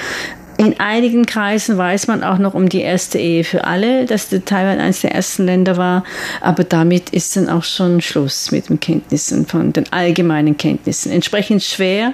In 0.57 0.79
einigen 0.79 1.27
Kreisen 1.27 1.77
weiß 1.77 2.07
man 2.07 2.23
auch 2.23 2.39
noch 2.39 2.55
um 2.55 2.69
die 2.69 2.81
erste 2.81 3.19
Ehe 3.19 3.43
für 3.43 3.65
alle, 3.65 4.07
dass 4.07 4.29
Taiwan 4.29 4.79
eines 4.79 5.01
der 5.01 5.13
ersten 5.13 5.47
Länder 5.47 5.77
war. 5.77 6.05
Aber 6.41 6.63
damit 6.63 7.11
ist 7.11 7.37
dann 7.37 7.49
auch 7.49 7.65
schon 7.65 8.01
Schluss 8.01 8.53
mit 8.53 8.69
den 8.69 8.79
Kenntnissen, 8.79 9.47
von 9.47 9.73
den 9.73 9.93
allgemeinen 9.93 10.57
Kenntnissen. 10.57 11.11
Entsprechend 11.11 11.65
schwer 11.65 12.13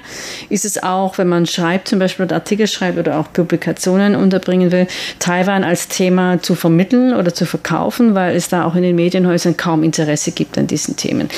ist 0.49 0.65
es 0.65 0.83
auch, 0.83 1.19
wenn 1.19 1.29
man 1.29 1.47
schreibt, 1.47 1.89
zum 1.89 1.99
Beispiel 1.99 2.33
Artikel 2.33 2.67
schreibt 2.67 2.99
oder 2.99 3.19
auch 3.19 3.33
Publikationen 3.33 4.15
unterbringen 4.15 4.73
will, 4.73 4.87
Taiwan 5.19 5.63
als 5.63 5.89
Thema 5.89 6.41
zu 6.41 6.55
vermitteln 6.55 7.15
oder 7.15 7.35
zu 7.35 7.45
verkaufen, 7.45 8.15
weil 8.15 8.35
es 8.35 8.49
da 8.49 8.65
auch 8.65 8.75
in 8.75 8.83
den 8.83 8.97
Medienhäusern 8.97 9.57
kaum 9.57 9.83
Interesse 9.83 10.33
gibt 10.33 10.57
an 10.57 10.67
diesen 10.67 10.97
Themen. 10.97 11.29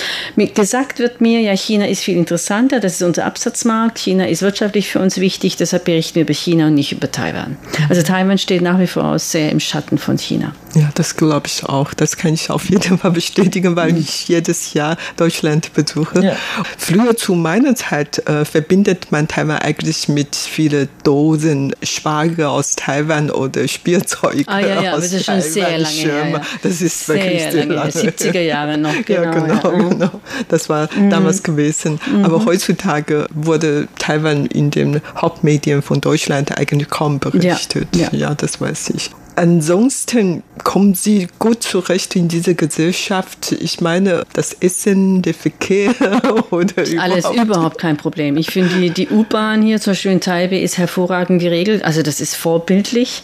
Gesagt 0.55 0.99
wird 0.99 1.21
mir, 1.21 1.41
ja, 1.41 1.57
China 1.57 1.87
ist 1.87 2.03
viel 2.03 2.17
interessanter, 2.17 2.79
das 2.79 2.95
ist 2.95 3.03
unser 3.03 3.25
Absatzmarkt, 3.25 3.99
China 3.99 4.29
ist 4.29 4.43
wirtschaftlich 4.43 4.89
für 4.89 5.01
uns 5.01 5.19
wichtig, 5.19 5.57
deshalb 5.57 5.85
berichten 5.85 6.17
wir 6.17 6.23
über 6.23 6.35
China 6.35 6.67
und 6.67 6.75
nicht 6.75 6.92
über 6.93 7.11
Taiwan. 7.11 7.57
Also 7.89 8.03
Taiwan 8.03 8.39
steht 8.39 8.63
nach 8.63 8.79
wie 8.79 8.87
vor 8.87 9.19
sehr 9.19 9.51
im 9.51 9.61
Schatten 9.61 9.99
von 9.99 10.19
China. 10.19 10.53
Ja, 10.75 10.91
das 10.95 11.17
glaube 11.17 11.47
ich 11.47 11.65
auch. 11.65 11.93
Das 11.95 12.17
kann 12.17 12.33
ich 12.35 12.51
auf 12.51 12.69
jeden 12.71 12.99
Fall 12.99 13.11
bestätigen, 13.11 13.77
weil 13.77 13.93
mhm. 13.93 13.99
ich 13.99 14.29
jedes 14.29 14.75
Jahr 14.75 14.97
Deutschland 15.17 15.73
besuche. 15.75 16.25
Ja. 16.25 16.37
Früher 16.79 17.17
zu 17.17 17.35
meiner 17.35 17.75
Zeit 17.75 18.27
äh, 18.27 18.45
verbindet 18.45 19.13
man 19.13 19.29
Taiwan 19.29 19.59
eigentlich 19.59 20.09
mit 20.09 20.35
vielen 20.35 20.89
Dosen 21.05 21.75
Spargel 21.83 22.47
aus 22.47 22.75
Taiwan 22.77 23.31
oder 23.31 23.69
Spielzeug 23.69 24.45
ah, 24.47 24.61
ja, 24.61 24.83
ja, 24.83 24.93
aus 24.95 25.03
das 25.03 25.13
ist 25.13 25.25
schon 25.27 25.35
Taiwan, 25.35 25.53
sehr 25.53 25.79
lange 25.79 25.95
Schirme. 25.95 26.33
Ja, 26.33 26.43
Das 26.63 26.81
ist 26.81 27.07
sehr 27.07 27.17
wirklich 27.17 27.43
sehr 27.43 27.67
lange. 27.67 27.75
lange. 27.75 27.91
70er 27.91 28.41
Jahre 28.41 28.79
noch. 28.79 28.93
Genau, 29.05 29.23
ja, 29.23 29.31
genau, 29.31 29.73
ja. 29.73 29.89
genau. 29.89 30.11
Das 30.49 30.69
war 30.69 30.89
mhm. 30.95 31.11
damals 31.11 31.43
gewesen. 31.43 31.99
Mhm. 32.11 32.25
Aber 32.25 32.45
heutzutage 32.45 33.27
wurde 33.35 33.89
Taiwan 33.99 34.47
in 34.47 34.71
den 34.71 35.01
Hauptmedien 35.17 35.83
von 35.83 36.01
Deutschland 36.01 36.57
eigentlich 36.57 36.89
kaum 36.89 37.19
berichtet. 37.19 37.89
Ja, 37.97 38.09
ja. 38.13 38.29
ja 38.29 38.35
das 38.35 38.61
weiß 38.61 38.91
ich. 38.91 39.11
Ansonsten 39.35 40.43
kommen 40.63 40.95
Sie 40.95 41.27
gut 41.39 41.63
zurecht 41.63 42.17
in 42.17 42.29
diese 42.29 42.55
Gesellschaft. 42.55 43.53
Ich 43.53 43.81
meine, 43.81 44.25
das 44.35 44.53
Essen, 44.53 45.23
der 45.23 45.35
Verkehr 45.35 45.95
oder 46.51 46.75
Alles 46.99 47.25
überhaupt. 47.25 47.45
überhaupt 47.45 47.79
kein 47.79 47.97
Problem. 47.97 48.37
Ich 48.37 48.51
finde, 48.51 48.75
die, 48.77 48.91
die 48.91 49.09
U-Bahn 49.09 49.63
hier 49.63 49.81
zum 49.81 49.93
Beispiel 49.93 50.13
in 50.13 50.21
Taipei 50.21 50.59
ist 50.61 50.77
hervorragend 50.77 51.41
geregelt. 51.41 51.85
Also 51.85 52.03
das 52.03 52.21
ist 52.21 52.35
vorbildlich. 52.37 53.23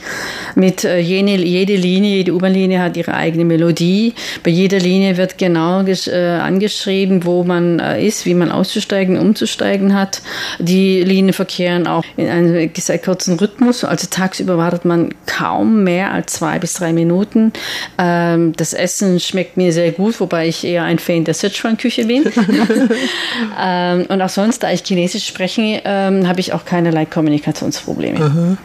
Mit 0.55 0.85
äh, 0.85 0.99
jene, 0.99 1.37
jede 1.37 1.77
Linie, 1.77 2.17
jede 2.17 2.35
U-Bahn-Linie 2.35 2.81
hat 2.81 2.97
ihre 2.97 3.15
eigene 3.15 3.45
Melodie. 3.45 4.15
Bei 4.43 4.51
jeder 4.51 4.79
Linie 4.79 5.17
wird 5.19 5.37
genau 5.37 5.83
äh, 5.83 6.39
angeschrieben, 6.41 7.25
wo 7.25 7.45
man 7.45 7.81
äh, 7.81 8.05
ist, 8.05 8.25
wie 8.25 8.35
man 8.35 8.51
auszusteigen, 8.51 9.19
umzusteigen 9.19 9.95
hat. 9.95 10.23
Die 10.59 11.03
Linien 11.03 11.35
verkehren 11.35 11.87
auch 11.87 12.05
in 12.17 12.29
einem 12.29 12.71
sehr 12.77 12.99
kurzen 12.99 13.39
Rhythmus. 13.39 13.85
Also 13.85 14.07
tagsüber 14.11 14.57
wartet 14.57 14.85
man 14.85 15.15
kaum 15.27 15.85
mehr 15.85 15.98
mehr 15.99 16.13
als 16.13 16.35
zwei 16.35 16.59
bis 16.61 16.75
drei 16.75 16.93
Minuten. 16.93 17.53
Ähm, 17.99 18.53
das 18.57 18.73
Essen 18.73 19.19
schmeckt 19.19 19.57
mir 19.57 19.73
sehr 19.73 19.91
gut, 19.91 20.21
wobei 20.21 20.47
ich 20.47 20.65
eher 20.65 20.85
ein 20.85 21.01
Fan 21.01 21.25
der 21.25 21.35
Sichuan-Küche 21.35 22.05
bin. 22.07 22.25
ähm, 23.61 24.07
und 24.09 24.23
auch 24.23 24.29
sonst, 24.29 24.63
da 24.63 24.71
ich 24.71 24.85
Chinesisch 24.85 25.27
spreche, 25.27 25.83
ähm, 25.85 26.29
habe 26.29 26.39
ich 26.39 26.53
auch 26.53 26.65
keinerlei 26.65 27.05
Kommunikationsprobleme. 27.05 28.21
Aha. 28.21 28.57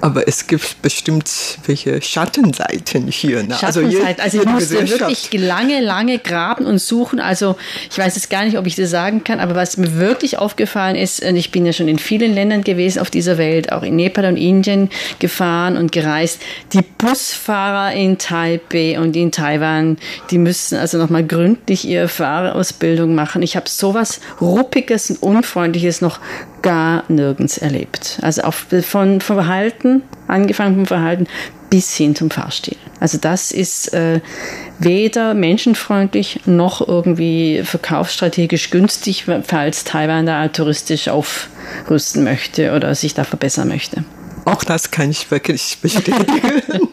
Aber 0.00 0.26
es 0.26 0.46
gibt 0.46 0.82
bestimmt 0.82 1.30
welche 1.66 2.00
Schattenseiten 2.02 3.08
hier. 3.08 3.42
Ne? 3.42 3.56
Also 3.60 3.80
Schattenseiten. 3.80 4.20
Also, 4.20 4.38
also 4.38 4.42
ich 4.42 4.46
musste 4.46 4.90
wirklich 4.90 5.32
lange, 5.32 5.80
lange 5.80 6.18
graben 6.18 6.66
und 6.66 6.78
suchen. 6.78 7.20
Also 7.20 7.56
ich 7.90 7.98
weiß 7.98 8.14
jetzt 8.14 8.30
gar 8.30 8.44
nicht, 8.44 8.58
ob 8.58 8.66
ich 8.66 8.76
das 8.76 8.90
sagen 8.90 9.24
kann, 9.24 9.40
aber 9.40 9.54
was 9.54 9.76
mir 9.76 9.96
wirklich 9.96 10.38
aufgefallen 10.38 10.96
ist, 10.96 11.22
und 11.22 11.36
ich 11.36 11.50
bin 11.50 11.66
ja 11.66 11.72
schon 11.72 11.88
in 11.88 11.98
vielen 11.98 12.34
Ländern 12.34 12.62
gewesen 12.62 13.00
auf 13.00 13.10
dieser 13.10 13.38
Welt, 13.38 13.72
auch 13.72 13.82
in 13.82 13.96
Nepal 13.96 14.24
und 14.26 14.36
Indien 14.36 14.90
gefahren 15.18 15.76
und 15.76 15.92
gereist. 15.92 16.40
Die 16.72 16.82
Busfahrer 16.82 17.94
in 17.94 18.18
Taipei 18.18 18.98
und 19.00 19.16
in 19.16 19.32
Taiwan, 19.32 19.98
die 20.30 20.38
müssen 20.38 20.78
also 20.78 20.98
nochmal 20.98 21.24
gründlich 21.26 21.86
ihre 21.86 22.08
Fahrerausbildung 22.08 23.14
machen. 23.14 23.42
Ich 23.42 23.56
habe 23.56 23.68
sowas 23.68 24.20
Ruppiges 24.40 25.10
und 25.10 25.22
Unfreundliches 25.22 26.00
noch 26.00 26.20
gar 26.62 27.04
nirgends 27.08 27.58
erlebt. 27.58 28.18
Also 28.22 28.42
auf, 28.42 28.66
von, 28.82 29.20
Verhalten, 29.20 30.02
angefangen 30.26 30.74
vom 30.74 30.86
Verhalten 30.86 31.26
bis 31.70 31.94
hin 31.94 32.16
zum 32.16 32.30
Fahrstil. 32.30 32.76
Also 32.98 33.16
das 33.18 33.52
ist 33.52 33.94
äh, 33.94 34.20
weder 34.78 35.34
menschenfreundlich 35.34 36.40
noch 36.46 36.86
irgendwie 36.86 37.62
verkaufsstrategisch 37.64 38.70
günstig, 38.70 39.24
falls 39.44 39.84
Taiwan 39.84 40.26
da 40.26 40.48
touristisch 40.48 41.08
aufrüsten 41.08 42.24
möchte 42.24 42.74
oder 42.74 42.94
sich 42.94 43.14
da 43.14 43.24
verbessern 43.24 43.68
möchte. 43.68 44.04
Auch 44.44 44.64
das 44.64 44.90
kann 44.90 45.10
ich 45.10 45.30
wirklich 45.30 45.78
bestätigen. 45.80 46.22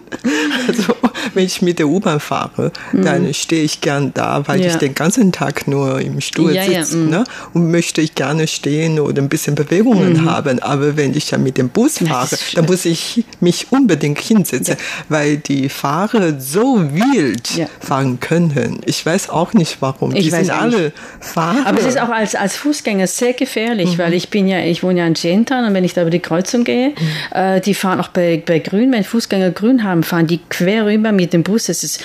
also, 0.68 0.96
wenn 1.34 1.46
ich 1.46 1.62
mit 1.62 1.80
der 1.80 1.88
U-Bahn 1.88 2.20
fahre, 2.20 2.72
mhm. 2.92 3.04
dann 3.04 3.34
stehe 3.34 3.64
ich 3.64 3.82
gern 3.82 4.14
da, 4.14 4.48
weil 4.48 4.62
ja. 4.62 4.68
ich 4.68 4.76
den 4.76 4.96
ganzen 4.96 5.32
Tag 5.32 5.68
nur 5.68 6.00
im 6.02 6.22
Stuhl 6.22 6.54
ja, 6.54 6.64
sitze. 6.64 6.98
Ja, 6.98 7.04
mhm. 7.04 7.10
ne? 7.10 7.24
Und 7.54 7.72
möchte 7.72 8.02
ich 8.02 8.16
gerne 8.16 8.48
stehen 8.48 9.00
oder 9.00 9.22
ein 9.22 9.30
bisschen 9.30 9.56
Bewegungen 9.56 10.22
mhm. 10.22 10.30
haben. 10.30 10.60
Aber 10.60 10.98
wenn 10.98 11.16
ich 11.16 11.32
ja 11.32 11.38
mit 11.38 11.58
dem 11.58 11.70
Bus 11.70 12.00
fahre, 12.00 12.38
dann 12.56 12.66
muss 12.66 12.86
ich 12.86 13.26
mich 13.40 13.68
unbedingt 13.72 14.20
hinsetzen, 14.20 14.76
weil 15.10 15.38
die 15.38 15.70
Fahrer 15.70 16.40
so 16.40 16.82
wild 16.92 17.68
fahren 17.80 18.20
können. 18.20 18.82
Ich 18.86 19.06
weiß 19.06 19.30
auch 19.30 19.54
nicht 19.54 19.78
warum. 19.82 20.16
Ich 20.16 20.26
die 20.26 20.30
sind 20.32 20.50
alle 20.50 20.92
Fahrer. 21.20 21.66
Aber 21.66 21.80
es 21.80 21.86
ist 21.86 22.00
auch 22.00 22.10
als, 22.10 22.36
als 22.36 22.56
Fußgänger 22.56 23.08
sehr 23.08 23.34
gefährlich, 23.34 23.94
mhm. 23.94 23.98
weil 23.98 24.14
ich 24.14 24.30
bin 24.30 24.48
ja, 24.48 24.60
ich 24.60 24.84
wohne 24.84 25.00
ja 25.00 25.08
in 25.08 25.14
Gentan 25.14 25.66
und 25.66 25.74
wenn 25.74 25.84
ich 25.84 25.94
da 25.94 26.02
über 26.02 26.12
die 26.12 26.20
Kreuzung 26.20 26.64
gehe, 26.64 26.90
mhm. 26.90 26.94
Äh, 27.38 27.62
die 27.62 27.74
fahren 27.74 28.00
auch 28.00 28.08
bei, 28.08 28.42
bei 28.44 28.60
Grün, 28.60 28.92
wenn 28.92 29.04
Fußgänger 29.04 29.52
grün 29.52 29.84
haben, 29.84 30.04
fahren 30.04 30.28
die 30.28 30.40
quer 30.50 30.86
rüber 30.86 31.12
mit 31.12 31.34
dem 31.34 31.44
Bus. 31.44 31.68
Das 31.68 31.84
ist 31.84 32.02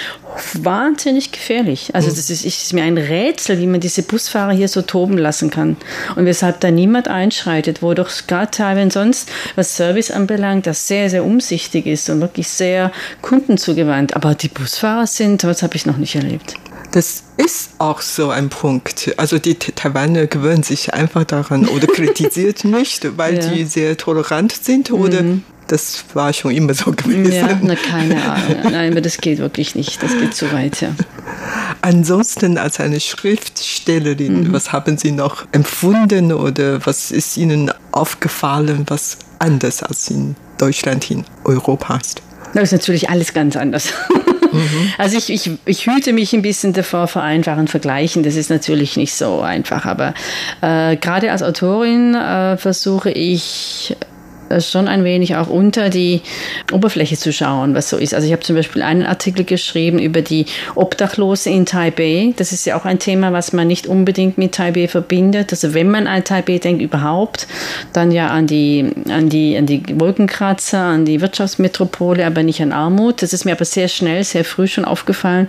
wahnsinnig 0.54 1.32
gefährlich. 1.32 1.90
Also 1.94 2.10
das 2.10 2.28
ist, 2.30 2.44
ist 2.44 2.72
mir 2.72 2.84
ein 2.84 2.98
Rätsel, 2.98 3.58
wie 3.58 3.66
man 3.66 3.80
diese 3.80 4.02
Busfahrer 4.02 4.52
hier 4.52 4.68
so 4.68 4.82
toben 4.82 5.16
lassen 5.16 5.50
kann 5.50 5.76
und 6.16 6.26
weshalb 6.26 6.60
da 6.60 6.70
niemand 6.70 7.08
einschreitet, 7.08 7.82
wo 7.82 7.94
doch 7.94 8.10
gerade 8.26 8.50
Taiwan 8.50 8.90
sonst, 8.90 9.30
was 9.56 9.76
Service 9.76 10.10
anbelangt, 10.10 10.66
das 10.66 10.86
sehr, 10.86 11.08
sehr 11.08 11.24
umsichtig 11.24 11.86
ist 11.86 12.10
und 12.10 12.20
wirklich 12.20 12.48
sehr 12.48 12.92
kundenzugewandt. 13.22 14.14
Aber 14.14 14.34
die 14.34 14.48
Busfahrer 14.48 15.06
sind, 15.06 15.44
das 15.44 15.62
habe 15.62 15.76
ich 15.76 15.86
noch 15.86 15.96
nicht 15.96 16.14
erlebt. 16.14 16.54
Das 16.92 17.24
ist 17.38 17.70
auch 17.78 18.00
so 18.02 18.30
ein 18.30 18.50
Punkt. 18.50 19.12
Also 19.16 19.38
die 19.38 19.54
Taiwaner 19.54 20.26
gewöhnen 20.26 20.62
sich 20.62 20.92
einfach 20.94 21.24
daran 21.24 21.66
oder 21.66 21.86
kritisiert 21.92 22.64
nicht, 22.64 23.16
weil 23.18 23.36
ja. 23.36 23.50
die 23.50 23.64
sehr 23.64 23.96
tolerant 23.96 24.52
sind 24.52 24.90
oder 24.90 25.22
mhm. 25.22 25.42
Das 25.68 26.04
war 26.12 26.34
schon 26.34 26.50
immer 26.50 26.74
so 26.74 26.90
gewesen. 26.90 27.32
Ja, 27.32 27.58
na, 27.62 27.74
keine 27.76 28.22
Ahnung. 28.22 28.56
Nein, 28.70 28.92
aber 28.92 29.00
das 29.00 29.16
geht 29.16 29.38
wirklich 29.38 29.74
nicht. 29.74 30.02
Das 30.02 30.12
geht 30.12 30.34
zu 30.34 30.52
weit, 30.52 30.82
ja. 30.82 30.94
Ansonsten 31.80 32.58
als 32.58 32.78
eine 32.78 33.00
Schriftstellerin, 33.00 34.48
mhm. 34.48 34.52
was 34.52 34.72
haben 34.72 34.98
Sie 34.98 35.12
noch 35.12 35.46
empfunden 35.52 36.32
oder 36.32 36.84
was 36.84 37.10
ist 37.10 37.38
Ihnen 37.38 37.70
aufgefallen, 37.90 38.84
was 38.88 39.16
anders 39.38 39.82
als 39.82 40.10
in 40.10 40.36
Deutschland, 40.58 41.10
in 41.10 41.24
Europa 41.44 41.96
ist? 41.96 42.20
Das 42.52 42.64
ist 42.64 42.72
natürlich 42.72 43.08
alles 43.08 43.32
ganz 43.32 43.56
anders. 43.56 43.94
Mhm. 44.52 44.92
Also 44.98 45.16
ich, 45.16 45.30
ich, 45.30 45.50
ich 45.64 45.86
hüte 45.86 46.12
mich 46.12 46.32
ein 46.32 46.42
bisschen 46.42 46.72
davor 46.72 47.08
vor 47.08 47.22
einfachen 47.22 47.68
Vergleichen. 47.68 48.22
Das 48.22 48.36
ist 48.36 48.50
natürlich 48.50 48.96
nicht 48.96 49.14
so 49.14 49.40
einfach. 49.40 49.84
Aber 49.86 50.14
äh, 50.60 50.96
gerade 50.96 51.30
als 51.30 51.42
Autorin 51.42 52.14
äh, 52.14 52.56
versuche 52.56 53.10
ich 53.10 53.96
schon 54.60 54.88
ein 54.88 55.04
wenig 55.04 55.36
auch 55.36 55.48
unter 55.48 55.88
die 55.88 56.20
Oberfläche 56.72 57.16
zu 57.16 57.32
schauen, 57.32 57.74
was 57.74 57.88
so 57.88 57.96
ist. 57.96 58.14
Also 58.14 58.26
ich 58.26 58.32
habe 58.32 58.42
zum 58.42 58.56
Beispiel 58.56 58.82
einen 58.82 59.04
Artikel 59.04 59.44
geschrieben 59.44 59.98
über 59.98 60.22
die 60.22 60.46
Obdachlose 60.74 61.50
in 61.50 61.66
Taipei. 61.66 62.32
Das 62.36 62.52
ist 62.52 62.66
ja 62.66 62.76
auch 62.76 62.84
ein 62.84 62.98
Thema, 62.98 63.32
was 63.32 63.52
man 63.52 63.66
nicht 63.66 63.86
unbedingt 63.86 64.38
mit 64.38 64.52
Taipei 64.54 64.88
verbindet. 64.88 65.52
Also 65.52 65.74
wenn 65.74 65.90
man 65.90 66.06
an 66.06 66.24
Taipei 66.24 66.58
denkt 66.58 66.82
überhaupt, 66.82 67.46
dann 67.92 68.10
ja 68.10 68.28
an 68.28 68.46
die, 68.46 68.90
an 69.08 69.28
die, 69.28 69.56
an 69.56 69.66
die 69.66 69.82
Wolkenkratzer, 69.98 70.78
an 70.78 71.04
die 71.04 71.20
Wirtschaftsmetropole, 71.20 72.26
aber 72.26 72.42
nicht 72.42 72.60
an 72.62 72.72
Armut. 72.72 73.22
Das 73.22 73.32
ist 73.32 73.44
mir 73.44 73.52
aber 73.52 73.64
sehr 73.64 73.88
schnell, 73.88 74.24
sehr 74.24 74.44
früh 74.44 74.66
schon 74.66 74.84
aufgefallen. 74.84 75.48